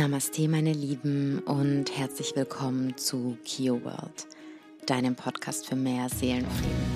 [0.00, 4.26] Namaste, meine Lieben, und herzlich willkommen zu Kio World,
[4.86, 6.86] deinem Podcast für mehr Seelenfrieden.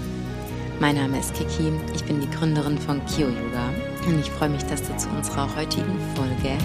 [0.81, 3.69] Mein Name ist Kiki, ich bin die Gründerin von Kio Yoga
[4.07, 6.57] und ich freue mich, dass du zu unserer heutigen Folge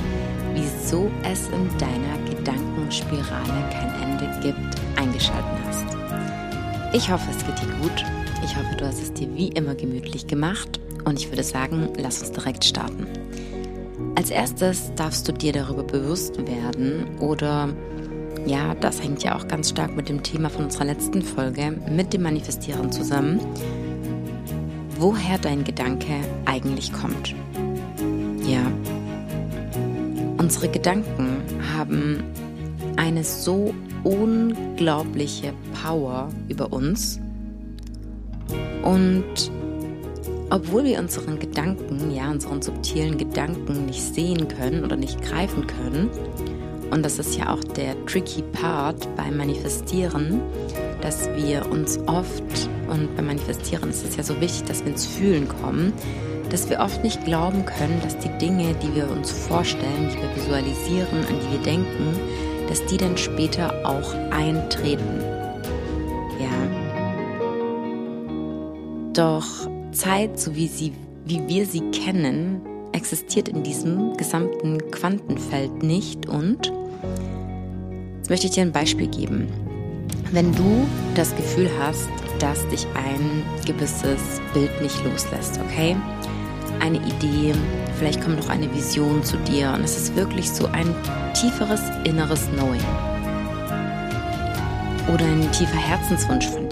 [0.54, 5.87] Wieso es in deiner Gedankenspirale kein Ende gibt, eingeschaltet hast.
[6.93, 8.05] Ich hoffe, es geht dir gut.
[8.45, 12.21] Ich hoffe, du hast es dir wie immer gemütlich gemacht und ich würde sagen, lass
[12.21, 13.07] uns direkt starten.
[14.19, 17.69] Als erstes darfst du dir darüber bewusst werden oder
[18.45, 22.11] ja, das hängt ja auch ganz stark mit dem Thema von unserer letzten Folge, mit
[22.11, 23.39] dem Manifestieren zusammen,
[24.97, 27.33] woher dein Gedanke eigentlich kommt.
[28.45, 28.69] Ja,
[30.37, 31.37] unsere Gedanken
[31.78, 32.22] haben
[32.97, 37.22] eine so unglaubliche Power über uns
[38.83, 39.50] und
[40.49, 46.09] obwohl wir unseren Gedanken, ja, unseren subtilen Gedanken nicht sehen können oder nicht greifen können,
[46.91, 50.41] und das ist ja auch der tricky Part beim Manifestieren,
[51.02, 55.06] dass wir uns oft, und beim Manifestieren ist es ja so wichtig, dass wir ins
[55.06, 55.94] Fühlen kommen,
[56.50, 60.36] dass wir oft nicht glauben können, dass die Dinge, die wir uns vorstellen, die wir
[60.36, 62.19] visualisieren, an die wir denken,
[62.67, 65.22] dass die dann später auch eintreten.
[66.39, 66.50] Ja.
[69.13, 70.94] Doch Zeit, so wie, sie,
[71.26, 76.28] wie wir sie kennen, existiert in diesem gesamten Quantenfeld nicht.
[76.28, 76.72] Und
[78.18, 79.48] jetzt möchte ich dir ein Beispiel geben.
[80.31, 82.09] Wenn du das Gefühl hast,
[82.40, 85.96] dass dich ein gewisses Bild nicht loslässt, okay?
[86.80, 87.53] Eine Idee,
[87.98, 90.96] vielleicht kommt noch eine Vision zu dir und es ist wirklich so ein
[91.34, 92.80] tieferes inneres Knowing.
[95.14, 96.69] Oder ein tiefer Herzenswunsch von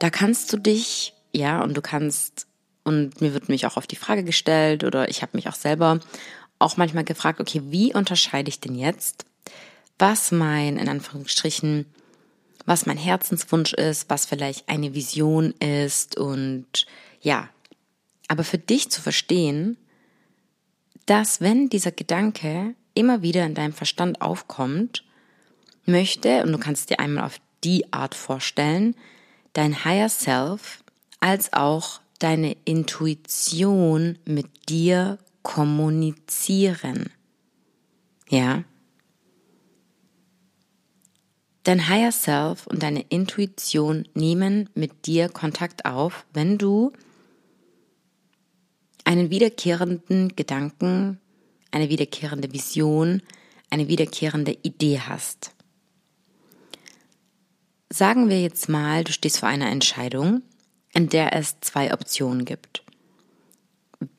[0.00, 2.46] da kannst du dich, ja, und du kannst,
[2.82, 6.00] und mir wird mich auch auf die Frage gestellt oder ich habe mich auch selber
[6.58, 9.24] auch manchmal gefragt, okay, wie unterscheide ich denn jetzt,
[9.98, 11.86] was mein, in Anführungsstrichen,
[12.66, 16.86] was mein Herzenswunsch ist, was vielleicht eine Vision ist und
[17.20, 17.48] ja,
[18.28, 19.76] aber für dich zu verstehen,
[21.06, 25.04] dass wenn dieser Gedanke immer wieder in deinem Verstand aufkommt,
[25.84, 28.94] möchte, und du kannst dir einmal auf die Art vorstellen,
[29.52, 30.82] dein Higher Self
[31.20, 37.10] als auch deine Intuition mit dir kommunizieren.
[38.28, 38.64] Ja?
[41.64, 46.92] Dein Higher Self und deine Intuition nehmen mit dir Kontakt auf, wenn du
[49.04, 51.18] einen wiederkehrenden Gedanken,
[51.70, 53.22] eine wiederkehrende Vision,
[53.70, 55.54] eine wiederkehrende Idee hast.
[57.92, 60.42] Sagen wir jetzt mal, du stehst vor einer Entscheidung,
[60.94, 62.84] in der es zwei Optionen gibt.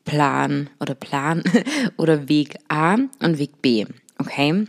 [0.03, 1.41] Plan oder Plan
[1.97, 3.85] oder Weg A und Weg B.
[4.17, 4.67] Okay?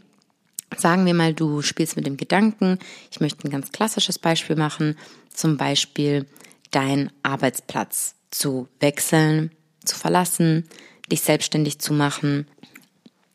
[0.77, 2.79] Sagen wir mal, du spielst mit dem Gedanken,
[3.11, 4.97] ich möchte ein ganz klassisches Beispiel machen,
[5.35, 6.27] zum Beispiel
[6.71, 9.51] deinen Arbeitsplatz zu wechseln,
[9.85, 10.69] zu verlassen,
[11.11, 12.47] dich selbstständig zu machen.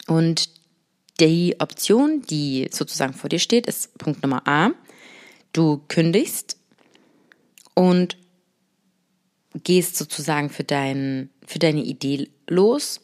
[0.07, 0.49] Und
[1.19, 4.71] die Option, die sozusagen vor dir steht, ist Punkt Nummer A.
[5.57, 6.55] Du kündigst
[7.73, 8.15] und
[9.55, 13.01] gehst sozusagen für, dein, für deine Idee los.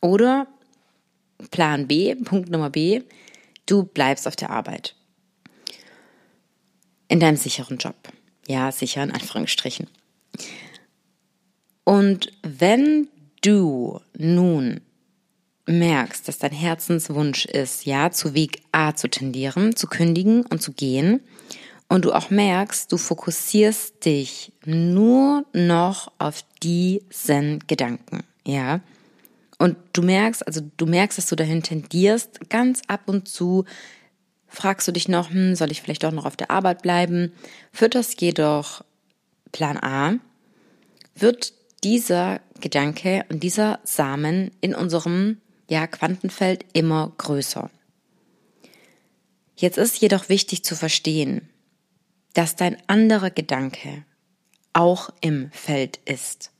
[0.00, 0.48] Oder
[1.52, 3.02] Plan B, Punkt Nummer B,
[3.66, 4.96] du bleibst auf der Arbeit.
[7.06, 7.94] In deinem sicheren Job.
[8.48, 9.86] Ja, sicher in Anführungsstrichen.
[11.84, 13.06] Und wenn
[13.42, 14.80] du nun
[15.66, 20.72] merkst, dass dein Herzenswunsch ist, ja, zu Weg A zu tendieren, zu kündigen und zu
[20.72, 21.20] gehen,
[21.88, 28.80] und du auch merkst, du fokussierst dich nur noch auf diesen Gedanken, ja.
[29.58, 33.64] Und du merkst, also du merkst, dass du dahin tendierst, ganz ab und zu
[34.48, 37.32] fragst du dich noch, hm, soll ich vielleicht doch noch auf der Arbeit bleiben?
[37.72, 38.84] Fütterst jedoch
[39.52, 40.14] Plan A,
[41.14, 45.38] wird dieser Gedanke und dieser Samen in unserem
[45.68, 47.70] ja, Quantenfeld immer größer.
[49.56, 51.48] Jetzt ist jedoch wichtig zu verstehen,
[52.36, 54.04] dass dein anderer Gedanke
[54.74, 56.52] auch im Feld ist.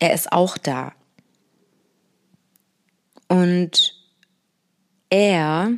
[0.00, 0.94] Er ist auch da.
[3.28, 3.94] Und
[5.10, 5.74] er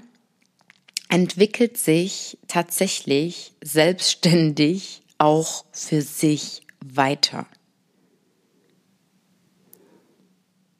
[1.10, 7.46] entwickelt sich tatsächlich selbstständig auch für sich weiter.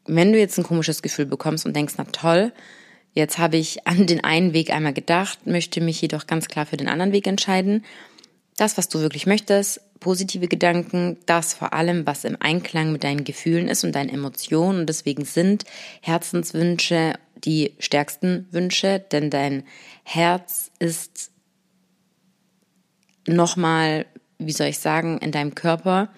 [0.06, 2.54] Wenn du jetzt ein komisches Gefühl bekommst und denkst, na toll,
[3.14, 6.76] Jetzt habe ich an den einen Weg einmal gedacht, möchte mich jedoch ganz klar für
[6.76, 7.84] den anderen Weg entscheiden.
[8.56, 13.24] Das, was du wirklich möchtest, positive Gedanken das vor allem, was im Einklang mit deinen
[13.24, 14.80] Gefühlen ist und deinen Emotionen.
[14.80, 15.64] Und deswegen sind
[16.02, 17.14] Herzenswünsche
[17.44, 19.64] die stärksten Wünsche, denn dein
[20.02, 21.30] Herz ist
[23.26, 24.06] nochmal,
[24.38, 26.10] wie soll ich sagen, in deinem Körper.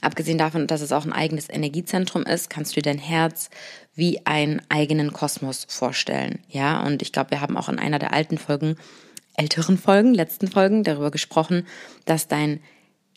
[0.00, 3.50] Abgesehen davon, dass es auch ein eigenes Energiezentrum ist, kannst du dein Herz
[3.98, 6.38] wie einen eigenen Kosmos vorstellen.
[6.48, 8.76] Ja, und ich glaube, wir haben auch in einer der alten Folgen,
[9.36, 11.66] älteren Folgen, letzten Folgen darüber gesprochen,
[12.04, 12.60] dass dein,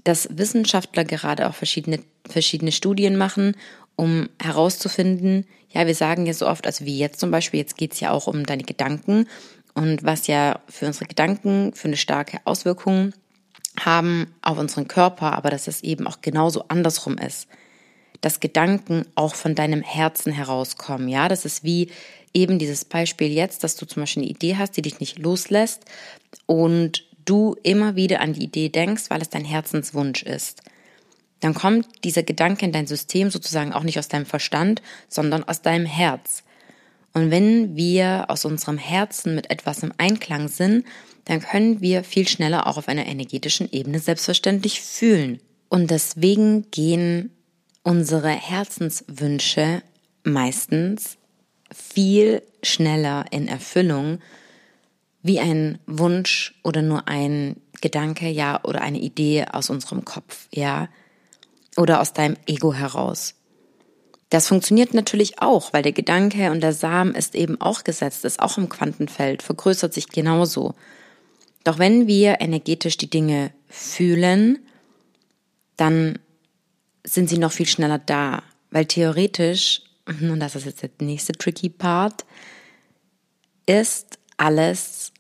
[0.04, 3.56] dass Wissenschaftler gerade auch verschiedene, verschiedene Studien machen,
[3.96, 8.00] um herauszufinden, ja, wir sagen ja so oft, also wie jetzt zum Beispiel, jetzt geht's
[8.00, 9.28] ja auch um deine Gedanken
[9.76, 13.14] und was ja für unsere Gedanken für eine starke Auswirkung
[13.80, 17.48] haben auf unseren Körper, aber dass es eben auch genauso andersrum ist.
[18.22, 21.08] Dass Gedanken auch von deinem Herzen herauskommen.
[21.10, 21.90] Ja, das ist wie
[22.34, 25.86] eben dieses Beispiel jetzt, dass du zum Beispiel eine Idee hast, die dich nicht loslässt
[26.46, 30.62] und du immer wieder an die Idee denkst, weil es dein Herzenswunsch ist.
[31.40, 35.62] Dann kommt dieser Gedanke in dein System sozusagen auch nicht aus deinem Verstand, sondern aus
[35.62, 36.44] deinem Herz.
[37.14, 40.86] Und wenn wir aus unserem Herzen mit etwas im Einklang sind,
[41.26, 45.40] dann können wir viel schneller auch auf einer energetischen Ebene selbstverständlich fühlen.
[45.68, 47.32] Und deswegen gehen
[47.84, 49.82] unsere Herzenswünsche
[50.24, 51.18] meistens
[51.74, 54.20] viel schneller in Erfüllung
[55.24, 60.90] wie ein Wunsch oder nur ein Gedanke, ja, oder eine Idee aus unserem Kopf, ja,
[61.78, 63.36] oder aus deinem Ego heraus.
[64.30, 68.40] Das funktioniert natürlich auch, weil der Gedanke und der Samen ist eben auch gesetzt, ist
[68.40, 70.74] auch im Quantenfeld, vergrößert sich genauso.
[71.64, 74.60] Doch wenn wir energetisch die Dinge fühlen,
[75.76, 76.18] dann
[77.04, 81.70] sind sie noch viel schneller da, weil theoretisch, und das ist jetzt der nächste tricky
[81.70, 82.26] Part,
[83.66, 85.12] ist alles,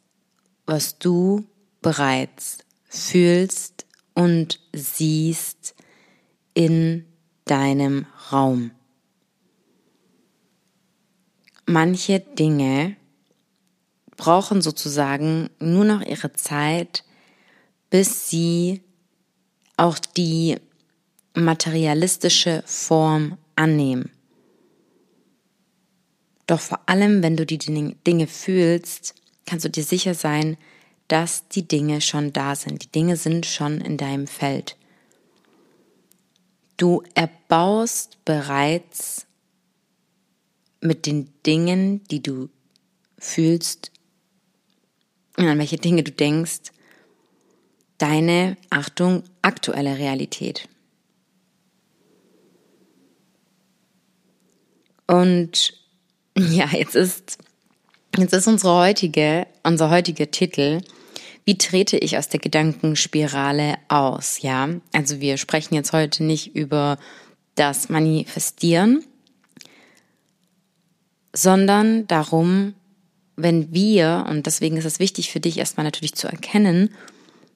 [0.66, 1.46] was du
[1.82, 5.76] bereits fühlst und siehst
[6.54, 7.06] in
[7.46, 8.72] deinem Raum.
[11.66, 12.98] Manche Dinge
[14.18, 17.04] brauchen sozusagen nur noch ihre Zeit,
[17.90, 18.82] bis sie
[19.78, 20.58] auch die
[21.34, 24.12] materialistische Form annehmen.
[26.48, 30.58] Doch vor allem, wenn du die Dinge fühlst, kannst du dir sicher sein,
[31.08, 32.84] dass die Dinge schon da sind.
[32.84, 34.78] Die Dinge sind schon in deinem Feld.
[36.78, 39.28] Du erbaust bereits
[40.80, 42.50] mit den Dingen, die du
[43.18, 43.92] fühlst,
[45.36, 46.72] an welche Dinge du denkst,
[47.98, 50.68] deine, Achtung, aktuelle Realität.
[55.12, 55.74] Und
[56.38, 57.38] ja, jetzt ist,
[58.18, 60.82] jetzt ist unsere heutige, unser heutiger Titel,
[61.44, 64.42] wie trete ich aus der Gedankenspirale aus?
[64.42, 66.98] Ja, also wir sprechen jetzt heute nicht über
[67.56, 69.04] das Manifestieren,
[71.34, 72.76] sondern darum,
[73.36, 76.94] wenn wir, und deswegen ist es wichtig für dich erstmal natürlich zu erkennen,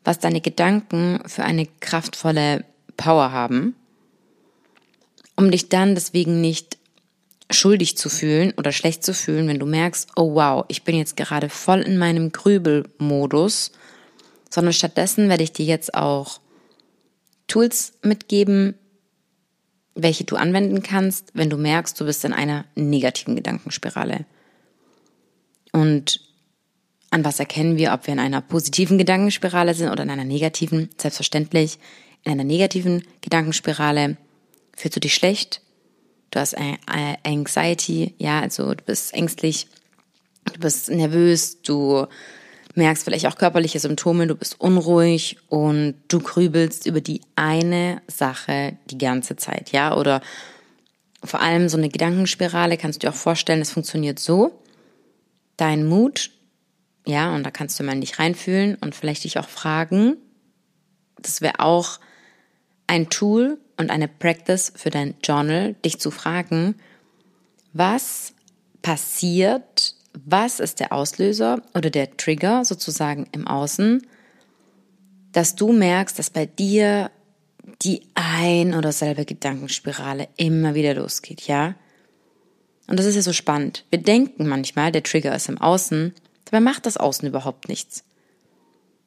[0.03, 2.65] was deine Gedanken für eine kraftvolle
[2.97, 3.75] Power haben,
[5.35, 6.77] um dich dann deswegen nicht
[7.51, 11.15] schuldig zu fühlen oder schlecht zu fühlen, wenn du merkst, oh wow, ich bin jetzt
[11.15, 13.71] gerade voll in meinem Grübelmodus,
[14.50, 16.39] sondern stattdessen werde ich dir jetzt auch
[17.48, 18.75] Tools mitgeben,
[19.93, 24.25] welche du anwenden kannst, wenn du merkst, du bist in einer negativen Gedankenspirale.
[25.72, 26.22] Und
[27.12, 30.89] an was erkennen wir, ob wir in einer positiven Gedankenspirale sind oder in einer negativen?
[30.98, 31.79] Selbstverständlich,
[32.24, 34.17] in einer negativen Gedankenspirale
[34.75, 35.62] fühlst du dich schlecht,
[36.36, 36.56] du hast
[37.24, 39.68] Anxiety, ja, also du bist ängstlich,
[40.54, 42.08] du bist nervös, du
[42.75, 48.77] merkst vielleicht auch körperliche Symptome, du bist unruhig und du grübelst über die eine Sache
[48.88, 50.22] die ganze Zeit, ja, oder
[51.24, 54.60] vor allem so eine Gedankenspirale kannst du dir auch vorstellen, es funktioniert so,
[55.56, 56.32] dein Mut,
[57.08, 60.18] ja, und da kannst du mal in dich reinfühlen und vielleicht dich auch fragen.
[61.22, 62.00] Das wäre auch
[62.88, 66.75] ein Tool und eine Practice für dein Journal, dich zu fragen,
[67.74, 68.34] was
[68.82, 74.05] passiert, was ist der Auslöser oder der Trigger sozusagen im Außen,
[75.32, 77.12] dass du merkst, dass bei dir
[77.82, 81.75] die ein oder selbe Gedankenspirale immer wieder losgeht, ja?
[82.88, 83.84] Und das ist ja so spannend.
[83.89, 86.13] Wir denken manchmal, der Trigger ist im Außen,
[86.46, 88.03] dabei macht das Außen überhaupt nichts.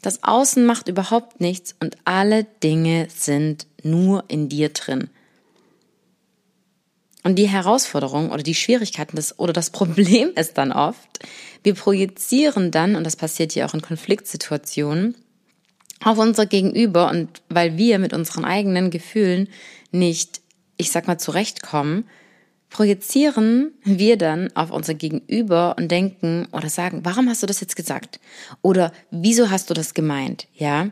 [0.09, 5.11] Das Außen macht überhaupt nichts und alle Dinge sind nur in dir drin.
[7.25, 11.19] Und die Herausforderung oder die Schwierigkeiten des, oder das Problem ist dann oft,
[11.62, 15.15] wir projizieren dann, und das passiert ja auch in Konfliktsituationen,
[16.03, 19.50] auf unser Gegenüber und weil wir mit unseren eigenen Gefühlen
[19.91, 20.41] nicht,
[20.79, 22.09] ich sag mal, zurechtkommen,
[22.71, 27.77] projizieren wir dann auf unser Gegenüber und denken oder sagen, warum hast du das jetzt
[27.77, 28.21] gesagt?
[28.63, 30.49] Oder wieso hast du das gemeint?
[30.55, 30.91] Ja?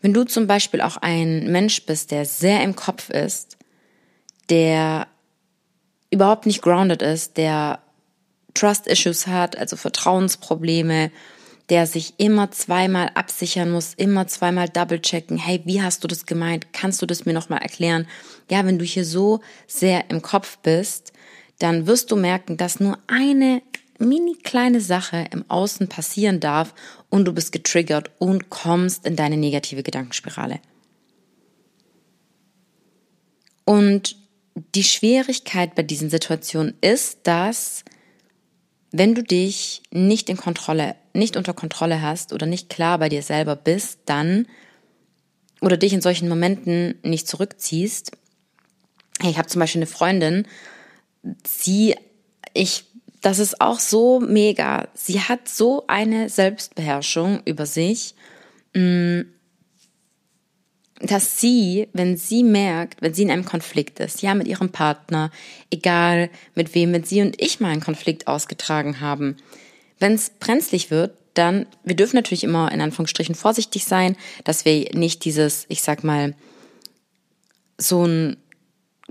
[0.00, 3.56] Wenn du zum Beispiel auch ein Mensch bist, der sehr im Kopf ist,
[4.50, 5.06] der
[6.10, 7.80] überhaupt nicht grounded ist, der
[8.54, 11.10] Trust Issues hat, also Vertrauensprobleme,
[11.68, 15.36] der sich immer zweimal absichern muss, immer zweimal double checken.
[15.36, 16.72] Hey, wie hast du das gemeint?
[16.72, 18.06] Kannst du das mir nochmal erklären?
[18.50, 21.12] Ja, wenn du hier so sehr im Kopf bist,
[21.58, 23.62] dann wirst du merken, dass nur eine
[23.98, 26.74] mini kleine Sache im Außen passieren darf
[27.08, 30.60] und du bist getriggert und kommst in deine negative Gedankenspirale.
[33.64, 34.16] Und
[34.74, 37.84] die Schwierigkeit bei diesen Situationen ist, dass
[38.92, 43.22] wenn du dich nicht in Kontrolle, nicht unter Kontrolle hast oder nicht klar bei dir
[43.22, 44.46] selber bist, dann
[45.60, 48.12] oder dich in solchen Momenten nicht zurückziehst.
[49.22, 50.46] Ich habe zum Beispiel eine Freundin,
[51.44, 51.96] sie,
[52.52, 52.84] ich
[53.26, 54.86] das ist auch so mega.
[54.94, 58.14] Sie hat so eine Selbstbeherrschung über sich,
[58.72, 59.22] mm,
[61.00, 65.32] dass sie, wenn sie merkt, wenn sie in einem Konflikt ist, ja, mit ihrem Partner,
[65.70, 69.36] egal mit wem, mit sie und ich mal einen Konflikt ausgetragen haben,
[69.98, 74.90] wenn es brenzlig wird, dann, wir dürfen natürlich immer in Anführungsstrichen vorsichtig sein, dass wir
[74.94, 76.34] nicht dieses, ich sag mal,
[77.78, 78.36] so ein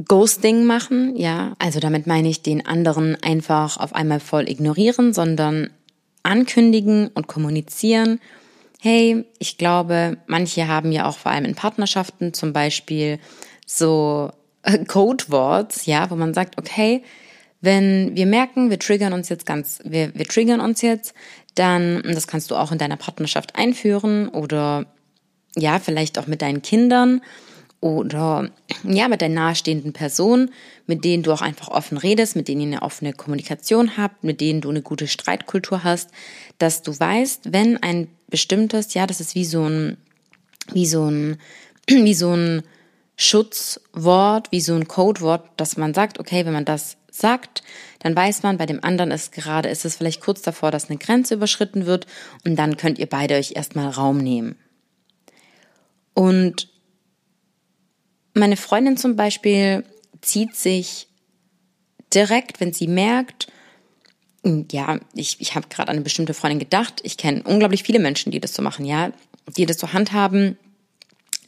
[0.04, 1.54] Ghosting machen, ja.
[1.60, 5.70] Also damit meine ich den anderen einfach auf einmal voll ignorieren, sondern
[6.24, 8.20] ankündigen und kommunizieren.
[8.82, 13.20] Hey, ich glaube, manche haben ja auch vor allem in Partnerschaften zum Beispiel
[13.66, 14.32] so
[14.88, 17.04] Codewords, ja, wo man sagt, okay,
[17.66, 21.14] wenn wir merken, wir triggern uns jetzt ganz, wir, wir triggern uns jetzt,
[21.56, 24.86] dann, das kannst du auch in deiner Partnerschaft einführen oder
[25.58, 27.22] ja, vielleicht auch mit deinen Kindern
[27.80, 28.50] oder
[28.84, 30.52] ja, mit deinen nahestehenden Personen,
[30.88, 34.42] mit denen du auch einfach offen redest, mit denen ihr eine offene Kommunikation habt, mit
[34.42, 36.10] denen du eine gute Streitkultur hast,
[36.58, 39.98] dass du weißt, wenn ein bestimmtes, ja, das ist wie so ein,
[40.72, 41.38] wie so ein,
[41.88, 42.64] wie so ein
[43.18, 47.64] Schutzwort, wie so ein Codewort, dass man sagt, okay, wenn man das sagt,
[48.00, 51.00] dann weiß man, bei dem anderen ist gerade, ist es vielleicht kurz davor, dass eine
[51.00, 52.08] Grenze überschritten wird
[52.46, 54.56] und dann könnt ihr beide euch erstmal Raum nehmen.
[56.14, 56.70] Und
[58.34, 59.84] meine Freundin zum Beispiel
[60.22, 61.08] zieht sich
[62.14, 63.48] direkt, wenn sie merkt,
[64.44, 67.02] hm, ja, ich, ich habe gerade an eine bestimmte Freundin gedacht.
[67.04, 69.12] Ich kenne unglaublich viele Menschen, die das so machen, ja,
[69.58, 70.58] die das so handhaben,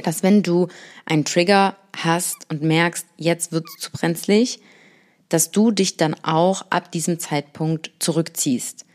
[0.04, 0.68] dass wenn du
[1.06, 4.60] einen Trigger hast und merkst, jetzt wird es zu brenzlig,
[5.30, 8.86] dass du dich dann auch ab diesem Zeitpunkt zurückziehst.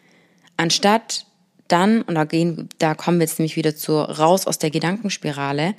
[0.56, 1.26] Anstatt
[1.68, 5.74] dann, und da gehen, da kommen wir jetzt nämlich wieder zu raus aus der Gedankenspirale,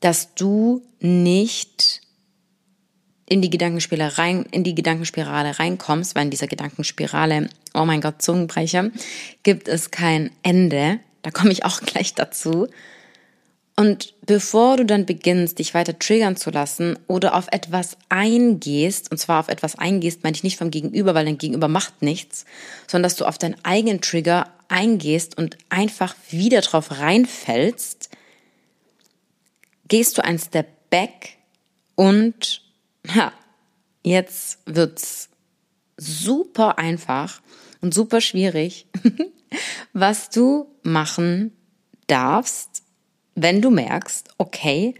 [0.00, 2.00] dass du nicht
[3.26, 8.20] in die Gedankenspirale rein, in die Gedankenspirale reinkommst, weil in dieser Gedankenspirale, oh mein Gott,
[8.20, 8.90] Zungenbrecher,
[9.42, 11.00] gibt es kein Ende.
[11.22, 12.68] Da komme ich auch gleich dazu.
[13.76, 19.18] Und bevor du dann beginnst, dich weiter triggern zu lassen oder auf etwas eingehst, und
[19.18, 22.44] zwar auf etwas eingehst, meine ich nicht vom Gegenüber, weil dein Gegenüber macht nichts,
[22.86, 28.10] sondern dass du auf deinen eigenen Trigger eingehst und einfach wieder drauf reinfällst,
[29.88, 31.36] gehst du ein Step back
[31.96, 32.62] und
[33.12, 33.32] ha,
[34.04, 35.30] jetzt wird's
[35.96, 37.42] super einfach
[37.80, 38.86] und super schwierig,
[39.92, 41.52] was du machen
[42.06, 42.83] darfst,
[43.34, 44.94] wenn du merkst, okay,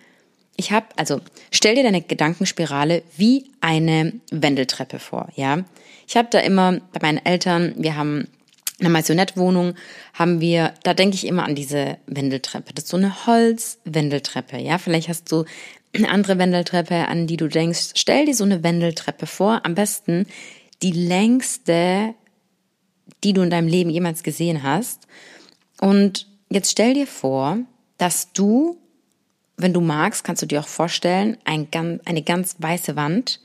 [0.56, 5.64] ich habe, also stell dir deine Gedankenspirale wie eine Wendeltreppe vor, ja.
[6.06, 8.28] Ich habe da immer bei meinen Eltern, wir haben
[8.78, 9.74] in der Maisonette-Wohnung
[10.12, 12.72] haben wir, da denke ich immer an diese Wendeltreppe.
[12.74, 14.78] Das ist so eine Holzwendeltreppe, ja.
[14.78, 15.44] Vielleicht hast du
[15.94, 17.90] eine andere Wendeltreppe, an die du denkst.
[17.94, 19.60] Stell dir so eine Wendeltreppe vor.
[19.64, 20.26] Am besten
[20.82, 22.14] die längste,
[23.22, 25.06] die du in deinem Leben jemals gesehen hast.
[25.80, 27.58] Und jetzt stell dir vor,
[27.98, 28.78] dass du,
[29.56, 31.68] wenn du magst, kannst du dir auch vorstellen, ein,
[32.04, 33.40] eine ganz weiße Wand,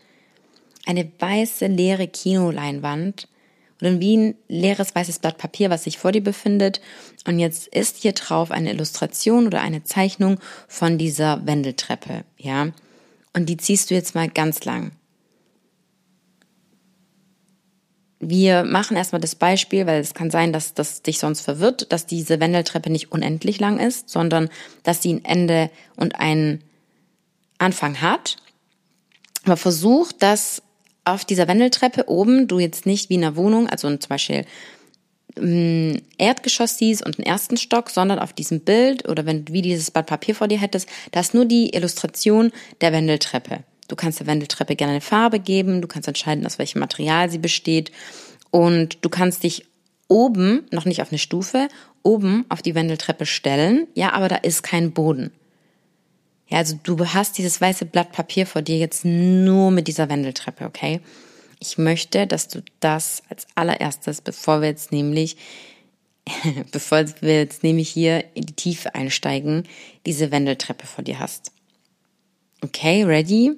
[0.85, 3.27] eine weiße leere Kinoleinwand
[3.81, 6.81] oder wie ein leeres weißes Blatt Papier, was sich vor dir befindet.
[7.25, 12.69] Und jetzt ist hier drauf eine Illustration oder eine Zeichnung von dieser Wendeltreppe, ja.
[13.33, 14.91] Und die ziehst du jetzt mal ganz lang.
[18.19, 22.05] Wir machen erstmal das Beispiel, weil es kann sein, dass das dich sonst verwirrt, dass
[22.05, 24.49] diese Wendeltreppe nicht unendlich lang ist, sondern
[24.83, 26.61] dass sie ein Ende und einen
[27.59, 28.35] Anfang hat.
[29.45, 30.61] Aber versuch das
[31.05, 34.45] auf dieser Wendeltreppe oben du jetzt nicht wie in einer Wohnung, also zum Beispiel
[35.37, 39.61] ein Erdgeschoss siehst und einen ersten Stock, sondern auf diesem Bild oder wenn du wie
[39.61, 43.63] dieses Blatt Papier vor dir hättest, da ist nur die Illustration der Wendeltreppe.
[43.89, 47.39] Du kannst der Wendeltreppe gerne eine Farbe geben, du kannst entscheiden, aus welchem Material sie
[47.39, 47.91] besteht
[48.51, 49.65] und du kannst dich
[50.07, 51.67] oben, noch nicht auf eine Stufe,
[52.03, 55.31] oben auf die Wendeltreppe stellen, ja, aber da ist kein Boden.
[56.47, 60.65] Ja, also du hast dieses weiße Blatt Papier vor dir jetzt nur mit dieser Wendeltreppe,
[60.65, 61.01] okay?
[61.59, 65.35] Ich möchte, dass du das als allererstes, bevor wir jetzt nämlich,
[66.71, 69.63] bevor wir jetzt nämlich hier in die Tiefe einsteigen,
[70.05, 71.51] diese Wendeltreppe vor dir hast.
[72.61, 73.55] Okay, ready?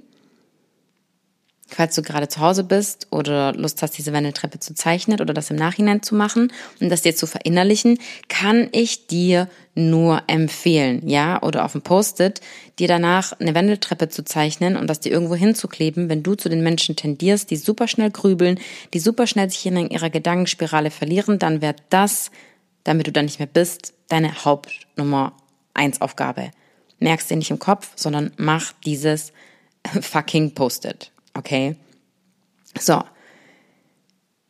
[1.74, 5.50] Falls du gerade zu Hause bist oder Lust hast, diese Wendeltreppe zu zeichnen oder das
[5.50, 7.98] im Nachhinein zu machen und das dir zu verinnerlichen,
[8.28, 12.42] kann ich dir nur empfehlen, ja, oder auf dem Post-it,
[12.78, 16.62] dir danach eine Wendeltreppe zu zeichnen und das dir irgendwo hinzukleben, wenn du zu den
[16.62, 18.60] Menschen tendierst, die super schnell grübeln,
[18.94, 22.32] die super schnell sich in ihrer Gedankenspirale verlieren, dann wäre das,
[22.84, 25.34] damit du da nicht mehr bist, deine Hauptnummer
[25.74, 26.52] eins Aufgabe.
[27.00, 29.32] Merkst dir nicht im Kopf, sondern mach dieses
[30.02, 31.12] fucking Post-it.
[31.34, 31.76] Okay?
[32.80, 33.04] So.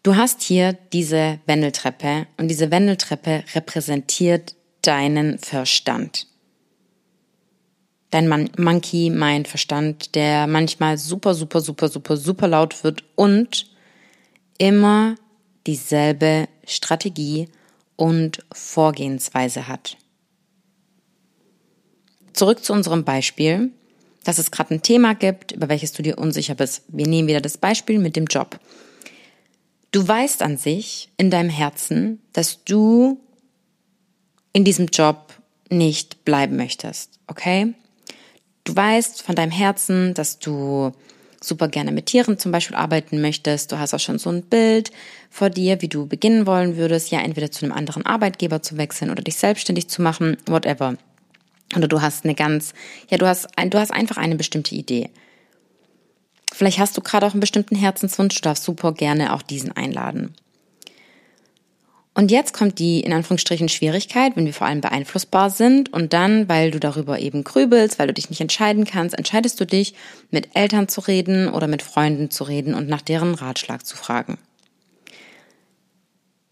[0.03, 6.27] Du hast hier diese Wendeltreppe und diese Wendeltreppe repräsentiert deinen Verstand.
[8.09, 13.67] Dein Mon Monkey, mein Verstand, der manchmal super, super, super, super, super laut wird und
[14.57, 15.15] immer
[15.67, 17.49] dieselbe Strategie
[17.95, 19.97] und Vorgehensweise hat.
[22.33, 23.71] Zurück zu unserem Beispiel
[24.23, 26.83] dass es gerade ein Thema gibt, über welches du dir unsicher bist.
[26.87, 28.59] Wir nehmen wieder das Beispiel mit dem Job.
[29.91, 33.19] Du weißt an sich in deinem Herzen, dass du
[34.53, 35.33] in diesem Job
[35.69, 37.73] nicht bleiben möchtest, okay?
[38.63, 40.91] Du weißt von deinem Herzen, dass du
[41.43, 43.71] super gerne mit Tieren zum Beispiel arbeiten möchtest.
[43.71, 44.91] Du hast auch schon so ein Bild
[45.29, 49.09] vor dir, wie du beginnen wollen würdest, ja, entweder zu einem anderen Arbeitgeber zu wechseln
[49.09, 50.95] oder dich selbstständig zu machen, whatever.
[51.75, 52.73] Oder du hast eine ganz,
[53.09, 55.09] ja, du hast, du hast einfach eine bestimmte Idee.
[56.53, 60.35] Vielleicht hast du gerade auch einen bestimmten Herzenswunsch, du darfst super gerne auch diesen einladen.
[62.13, 66.49] Und jetzt kommt die in Anführungsstrichen Schwierigkeit, wenn wir vor allem beeinflussbar sind und dann,
[66.49, 69.93] weil du darüber eben grübelst, weil du dich nicht entscheiden kannst, entscheidest du dich,
[70.29, 74.37] mit Eltern zu reden oder mit Freunden zu reden und nach deren Ratschlag zu fragen.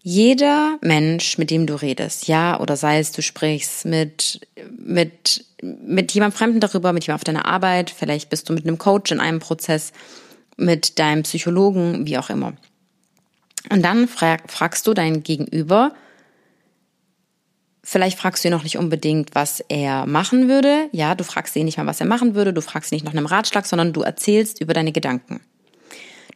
[0.02, 4.40] Jeder Mensch, mit dem du redest, ja, oder sei es, du sprichst mit,
[4.78, 8.78] mit, mit jemandem Fremden darüber, mit jemandem auf deiner Arbeit, vielleicht bist du mit einem
[8.78, 9.92] Coach in einem Prozess,
[10.56, 12.54] mit deinem Psychologen, wie auch immer.
[13.68, 15.92] Und dann frag, fragst du dein Gegenüber,
[17.84, 21.66] vielleicht fragst du ihn noch nicht unbedingt, was er machen würde, ja, du fragst ihn
[21.66, 24.00] nicht mal, was er machen würde, du fragst ihn nicht nach einem Ratschlag, sondern du
[24.00, 25.40] erzählst über deine Gedanken.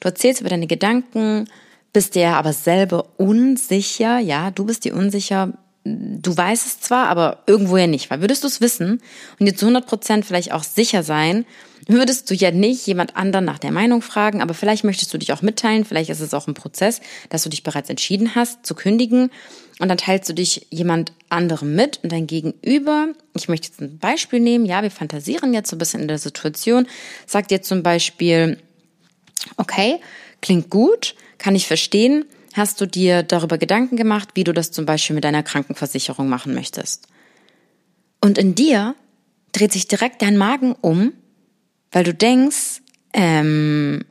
[0.01, 1.49] Du erzählst über deine Gedanken,
[1.95, 5.53] bist dir aber selber unsicher, ja, du bist dir unsicher,
[5.85, 9.01] du weißt es zwar, aber irgendwo ja nicht, weil würdest du es wissen
[9.39, 11.47] und dir zu 100 Prozent vielleicht auch sicher sein,
[11.87, 15.33] würdest du ja nicht jemand anderen nach der Meinung fragen, aber vielleicht möchtest du dich
[15.33, 18.75] auch mitteilen, vielleicht ist es auch ein Prozess, dass du dich bereits entschieden hast zu
[18.75, 19.31] kündigen
[19.79, 23.99] und dann teilst du dich jemand anderem mit und dein Gegenüber, ich möchte jetzt ein
[23.99, 26.89] Beispiel nehmen, ja, wir fantasieren jetzt so ein bisschen in der Situation,
[27.27, 28.59] sagt dir zum Beispiel,
[29.59, 30.01] okay,
[30.45, 32.27] klingt gut, kann ich verstehen.
[32.53, 36.55] Hast du dir darüber Gedanken gemacht, wie du das zum Beispiel mit deiner Krankenversicherung machen
[36.55, 37.09] möchtest?
[38.21, 38.95] Und in dir
[39.53, 41.15] dreht sich direkt dein Magen um,
[41.91, 42.83] weil du denkst,
[43.15, 44.05] ähm,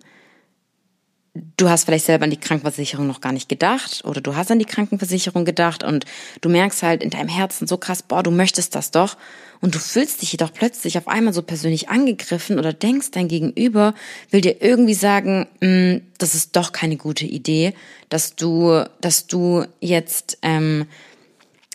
[1.34, 4.60] du hast vielleicht selber an die Krankenversicherung noch gar nicht gedacht oder du hast an
[4.60, 6.06] die Krankenversicherung gedacht und
[6.42, 9.18] du merkst halt in deinem Herzen so krass, boah, du möchtest das doch
[9.60, 13.96] und du fühlst dich jedoch plötzlich auf einmal so persönlich angegriffen oder denkst, dein Gegenüber
[14.30, 17.74] will dir irgendwie sagen, mm, das ist doch keine gute Idee,
[18.10, 20.86] dass du, dass du jetzt ähm,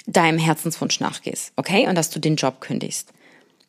[0.07, 3.13] deinem Herzenswunsch nachgehst, okay, und dass du den Job kündigst.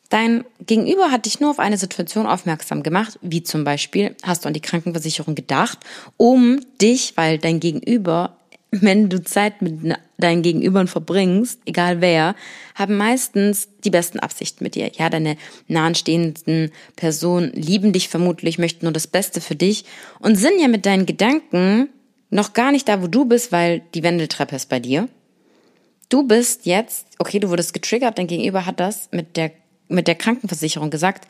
[0.09, 4.47] Dein Gegenüber hat dich nur auf eine Situation aufmerksam gemacht, wie zum Beispiel hast du
[4.47, 5.77] an die Krankenversicherung gedacht,
[6.17, 8.37] um dich, weil dein Gegenüber,
[8.71, 12.35] wenn du Zeit mit deinen Gegenübern verbringst, egal wer,
[12.73, 14.91] haben meistens die besten Absichten mit dir.
[14.95, 19.85] Ja, deine nahenstehenden Personen lieben dich vermutlich, möchten nur das Beste für dich
[20.19, 21.89] und sind ja mit deinen Gedanken
[22.31, 25.07] noch gar nicht da, wo du bist, weil die Wendeltreppe ist bei dir.
[26.09, 29.51] Du bist jetzt, okay, du wurdest getriggert, dein Gegenüber hat das mit der
[29.89, 31.27] mit der Krankenversicherung gesagt.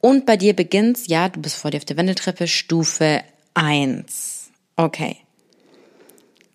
[0.00, 3.22] Und bei dir beginnt's, ja, du bist vor dir auf der Wendeltreppe, Stufe
[3.54, 4.50] 1.
[4.76, 5.16] Okay.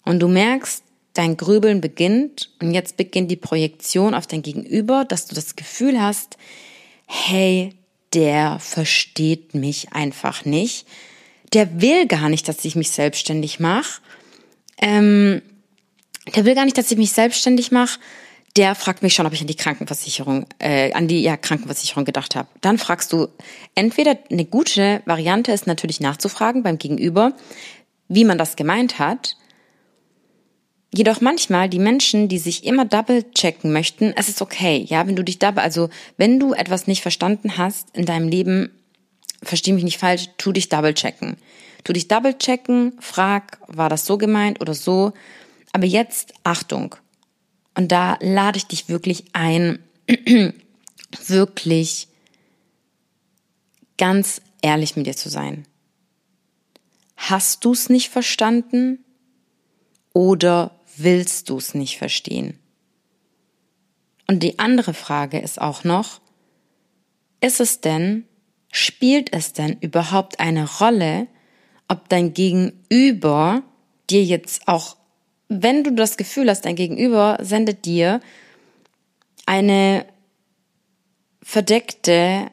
[0.03, 5.25] Und du merkst, dein Grübeln beginnt und jetzt beginnt die Projektion auf dein Gegenüber, dass
[5.25, 6.37] du das Gefühl hast,
[7.07, 7.73] hey,
[8.13, 10.87] der versteht mich einfach nicht.
[11.53, 14.01] Der will gar nicht, dass ich mich selbstständig mache.
[14.79, 15.41] Ähm,
[16.35, 17.99] der will gar nicht, dass ich mich selbstständig mache.
[18.55, 22.35] Der fragt mich schon, ob ich an die Krankenversicherung, äh, an die ja, Krankenversicherung gedacht
[22.35, 22.47] habe.
[22.61, 23.27] Dann fragst du,
[23.75, 27.33] entweder eine gute Variante ist natürlich nachzufragen beim Gegenüber,
[28.07, 29.35] wie man das gemeint hat.
[30.93, 35.17] Jedoch manchmal die Menschen, die sich immer double checken möchten, es ist okay, ja, wenn
[35.17, 38.71] du dich double, also wenn du etwas nicht verstanden hast in deinem Leben,
[39.43, 41.37] versteh mich nicht falsch, tu dich double checken.
[41.83, 45.13] Tu dich double checken, frag, war das so gemeint oder so.
[45.73, 46.95] Aber jetzt Achtung.
[47.77, 49.77] Und da lade ich dich wirklich ein,
[51.27, 52.07] wirklich
[53.97, 55.67] ganz ehrlich mit dir zu sein.
[57.15, 59.05] Hast du es nicht verstanden
[60.11, 62.57] oder willst du es nicht verstehen?
[64.25, 66.19] Und die andere Frage ist auch noch,
[67.41, 68.25] ist es denn,
[68.71, 71.27] spielt es denn überhaupt eine Rolle,
[71.87, 73.61] ob dein Gegenüber
[74.09, 74.97] dir jetzt auch,
[75.49, 78.21] wenn du das Gefühl hast, dein Gegenüber sendet dir
[79.45, 80.05] eine
[81.41, 82.47] verdeckte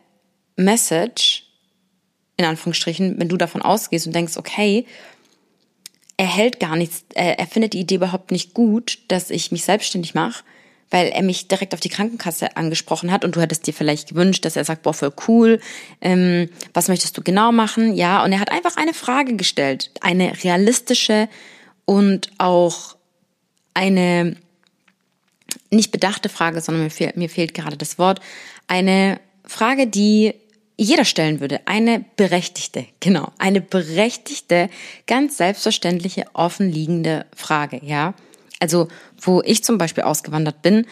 [0.56, 1.44] Message,
[2.36, 4.86] in Anführungsstrichen, wenn du davon ausgehst und denkst, okay,
[6.16, 10.14] er hält gar nichts, er, findet die Idee überhaupt nicht gut, dass ich mich selbstständig
[10.14, 10.44] mache,
[10.90, 14.44] weil er mich direkt auf die Krankenkasse angesprochen hat und du hättest dir vielleicht gewünscht,
[14.44, 15.60] dass er sagt, boah, voll cool,
[16.00, 17.94] ähm, was möchtest du genau machen?
[17.96, 21.28] Ja, und er hat einfach eine Frage gestellt, eine realistische
[21.84, 22.96] und auch
[23.74, 24.36] eine
[25.70, 28.20] nicht bedachte Frage, sondern mir, fehl, mir fehlt gerade das Wort,
[28.68, 30.34] eine Frage, die
[30.76, 31.60] jeder stellen würde.
[31.66, 34.70] Eine berechtigte, genau, eine berechtigte,
[35.06, 38.14] ganz selbstverständliche, offenliegende Frage, ja.
[38.60, 38.88] Also,
[39.20, 40.86] wo ich zum Beispiel ausgewandert bin,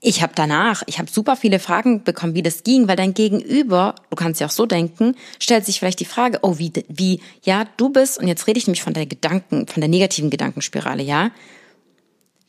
[0.00, 3.94] ich habe danach, ich habe super viele Fragen bekommen, wie das ging, weil dein Gegenüber,
[4.08, 7.66] du kannst ja auch so denken, stellt sich vielleicht die Frage, oh, wie, wie, ja,
[7.76, 11.30] du bist, und jetzt rede ich nämlich von der Gedanken, von der negativen Gedankenspirale, ja,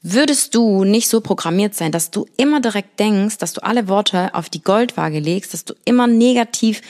[0.03, 4.33] Würdest du nicht so programmiert sein, dass du immer direkt denkst, dass du alle Worte
[4.33, 6.81] auf die Goldwaage legst, dass du immer negativ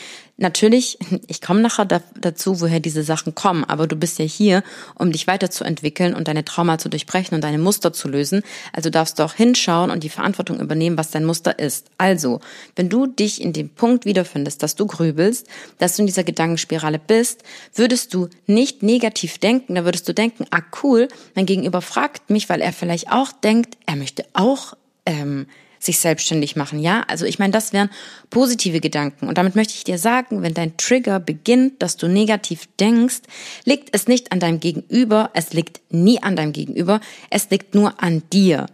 [0.41, 4.63] Natürlich, ich komme nachher da, dazu, woher diese Sachen kommen, aber du bist ja hier,
[4.95, 8.41] um dich weiterzuentwickeln und deine Trauma zu durchbrechen und deine Muster zu lösen.
[8.73, 11.87] Also darfst du auch hinschauen und die Verantwortung übernehmen, was dein Muster ist.
[11.97, 12.41] Also,
[12.75, 16.99] wenn du dich in dem Punkt wiederfindest, dass du grübelst, dass du in dieser Gedankenspirale
[16.99, 17.43] bist,
[17.75, 22.49] würdest du nicht negativ denken, da würdest du denken, ah cool, mein Gegenüber fragt mich,
[22.49, 24.73] weil er vielleicht auch denkt, er möchte auch
[25.05, 25.45] ähm,
[25.83, 26.79] sich selbstständig machen.
[26.79, 27.89] Ja, also ich meine, das wären
[28.29, 29.27] positive Gedanken.
[29.27, 33.21] Und damit möchte ich dir sagen, wenn dein Trigger beginnt, dass du negativ denkst,
[33.65, 38.01] liegt es nicht an deinem Gegenüber, es liegt nie an deinem Gegenüber, es liegt nur
[38.01, 38.67] an dir.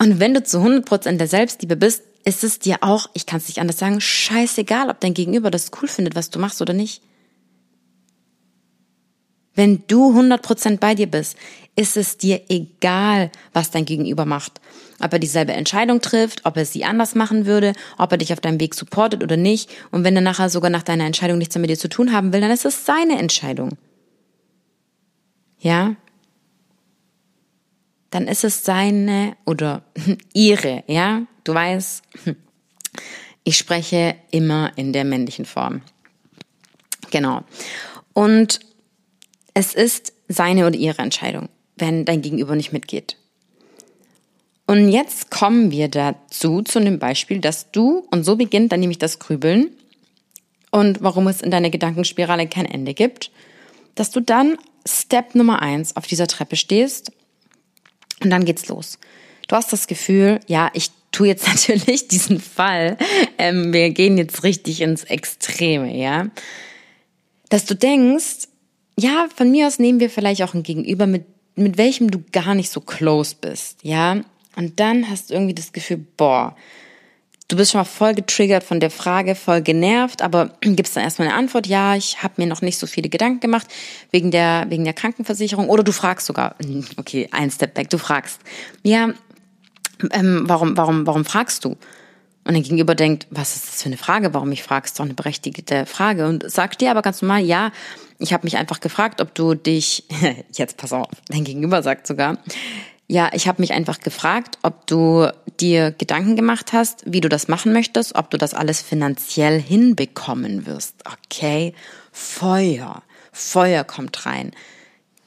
[0.00, 3.48] Und wenn du zu 100% der Selbstliebe bist, ist es dir auch, ich kann es
[3.48, 7.02] nicht anders sagen, scheißegal, ob dein Gegenüber das cool findet, was du machst oder nicht.
[9.54, 11.36] Wenn du 100% bei dir bist,
[11.74, 14.60] ist es dir egal, was dein Gegenüber macht.
[15.00, 18.40] Ob er dieselbe Entscheidung trifft, ob er sie anders machen würde, ob er dich auf
[18.40, 19.70] deinem Weg supportet oder nicht.
[19.90, 22.32] Und wenn er nachher sogar nach deiner Entscheidung nichts mehr mit dir zu tun haben
[22.32, 23.76] will, dann ist es seine Entscheidung.
[25.58, 25.96] Ja?
[28.10, 29.82] Dann ist es seine oder
[30.34, 31.22] ihre, ja?
[31.44, 32.02] Du weißt,
[33.44, 35.82] ich spreche immer in der männlichen Form.
[37.10, 37.42] Genau.
[38.12, 38.60] Und
[39.54, 43.16] es ist seine oder ihre Entscheidung, wenn dein Gegenüber nicht mitgeht.
[44.66, 48.98] Und jetzt kommen wir dazu, zu dem Beispiel, dass du, und so beginnt dann nämlich
[48.98, 49.70] das Grübeln
[50.70, 53.30] und warum es in deiner Gedankenspirale kein Ende gibt,
[53.94, 54.56] dass du dann
[54.86, 57.12] Step Nummer eins auf dieser Treppe stehst
[58.22, 58.98] und dann geht's los.
[59.48, 62.96] Du hast das Gefühl, ja, ich tue jetzt natürlich diesen Fall,
[63.38, 66.28] ähm, wir gehen jetzt richtig ins Extreme, ja,
[67.50, 68.48] dass du denkst,
[68.98, 72.54] ja, von mir aus nehmen wir vielleicht auch ein Gegenüber, mit, mit welchem du gar
[72.54, 74.20] nicht so close bist, ja.
[74.56, 76.56] Und dann hast du irgendwie das Gefühl, boah,
[77.48, 81.28] du bist schon mal voll getriggert von der Frage, voll genervt, aber gibst dann erstmal
[81.28, 83.66] eine Antwort, ja, ich habe mir noch nicht so viele Gedanken gemacht
[84.10, 85.68] wegen der, wegen der Krankenversicherung.
[85.68, 86.56] Oder du fragst sogar,
[86.96, 88.40] okay, ein Step back, du fragst,
[88.82, 89.10] ja,
[90.10, 91.76] ähm, warum, warum, warum fragst du?
[92.44, 94.34] Und dein Gegenüber denkt, was ist das für eine Frage?
[94.34, 94.98] Warum ich fragst?
[94.98, 96.26] Doch eine berechtigte Frage.
[96.26, 97.70] Und sagt dir aber ganz normal, ja,
[98.18, 100.04] ich habe mich einfach gefragt, ob du dich,
[100.52, 102.38] jetzt pass auf, dein Gegenüber sagt sogar,
[103.08, 105.28] ja, ich habe mich einfach gefragt, ob du
[105.60, 110.66] dir Gedanken gemacht hast, wie du das machen möchtest, ob du das alles finanziell hinbekommen
[110.66, 110.94] wirst.
[111.04, 111.74] Okay,
[112.10, 113.02] Feuer,
[113.32, 114.52] Feuer kommt rein.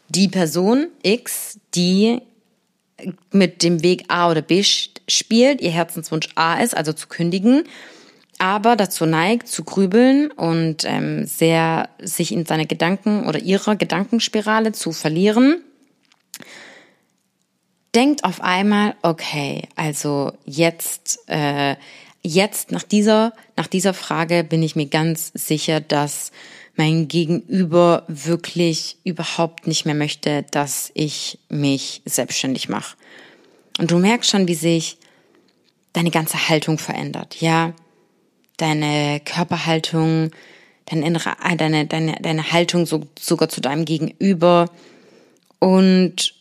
[0.09, 2.21] Die Person X, die
[3.31, 7.63] mit dem Weg A oder B spielt, ihr Herzenswunsch A ist, also zu kündigen,
[8.37, 14.71] aber dazu neigt, zu grübeln und ähm, sehr sich in seine Gedanken oder ihrer Gedankenspirale
[14.71, 15.61] zu verlieren,
[17.93, 21.75] denkt auf einmal, okay, also jetzt, äh,
[22.21, 26.31] jetzt nach dieser, nach dieser Frage bin ich mir ganz sicher, dass
[26.75, 32.97] mein Gegenüber wirklich überhaupt nicht mehr möchte, dass ich mich selbstständig mache.
[33.79, 34.97] Und du merkst schon, wie sich
[35.93, 37.73] deine ganze Haltung verändert, ja?
[38.57, 40.31] Deine Körperhaltung,
[40.85, 44.69] deine innere, deine, deine, deine Haltung so, sogar zu deinem Gegenüber
[45.59, 46.34] und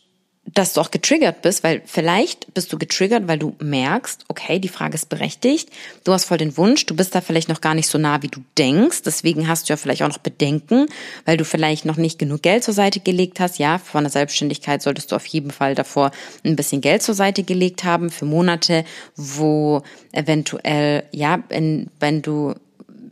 [0.53, 4.69] dass du auch getriggert bist, weil vielleicht bist du getriggert, weil du merkst, okay, die
[4.69, 5.69] Frage ist berechtigt,
[6.03, 8.27] du hast voll den Wunsch, du bist da vielleicht noch gar nicht so nah, wie
[8.27, 10.85] du denkst, deswegen hast du ja vielleicht auch noch Bedenken,
[11.25, 13.57] weil du vielleicht noch nicht genug Geld zur Seite gelegt hast.
[13.57, 16.11] Ja, von der Selbstständigkeit solltest du auf jeden Fall davor
[16.43, 19.81] ein bisschen Geld zur Seite gelegt haben für Monate, wo
[20.11, 22.53] eventuell, ja, wenn, wenn du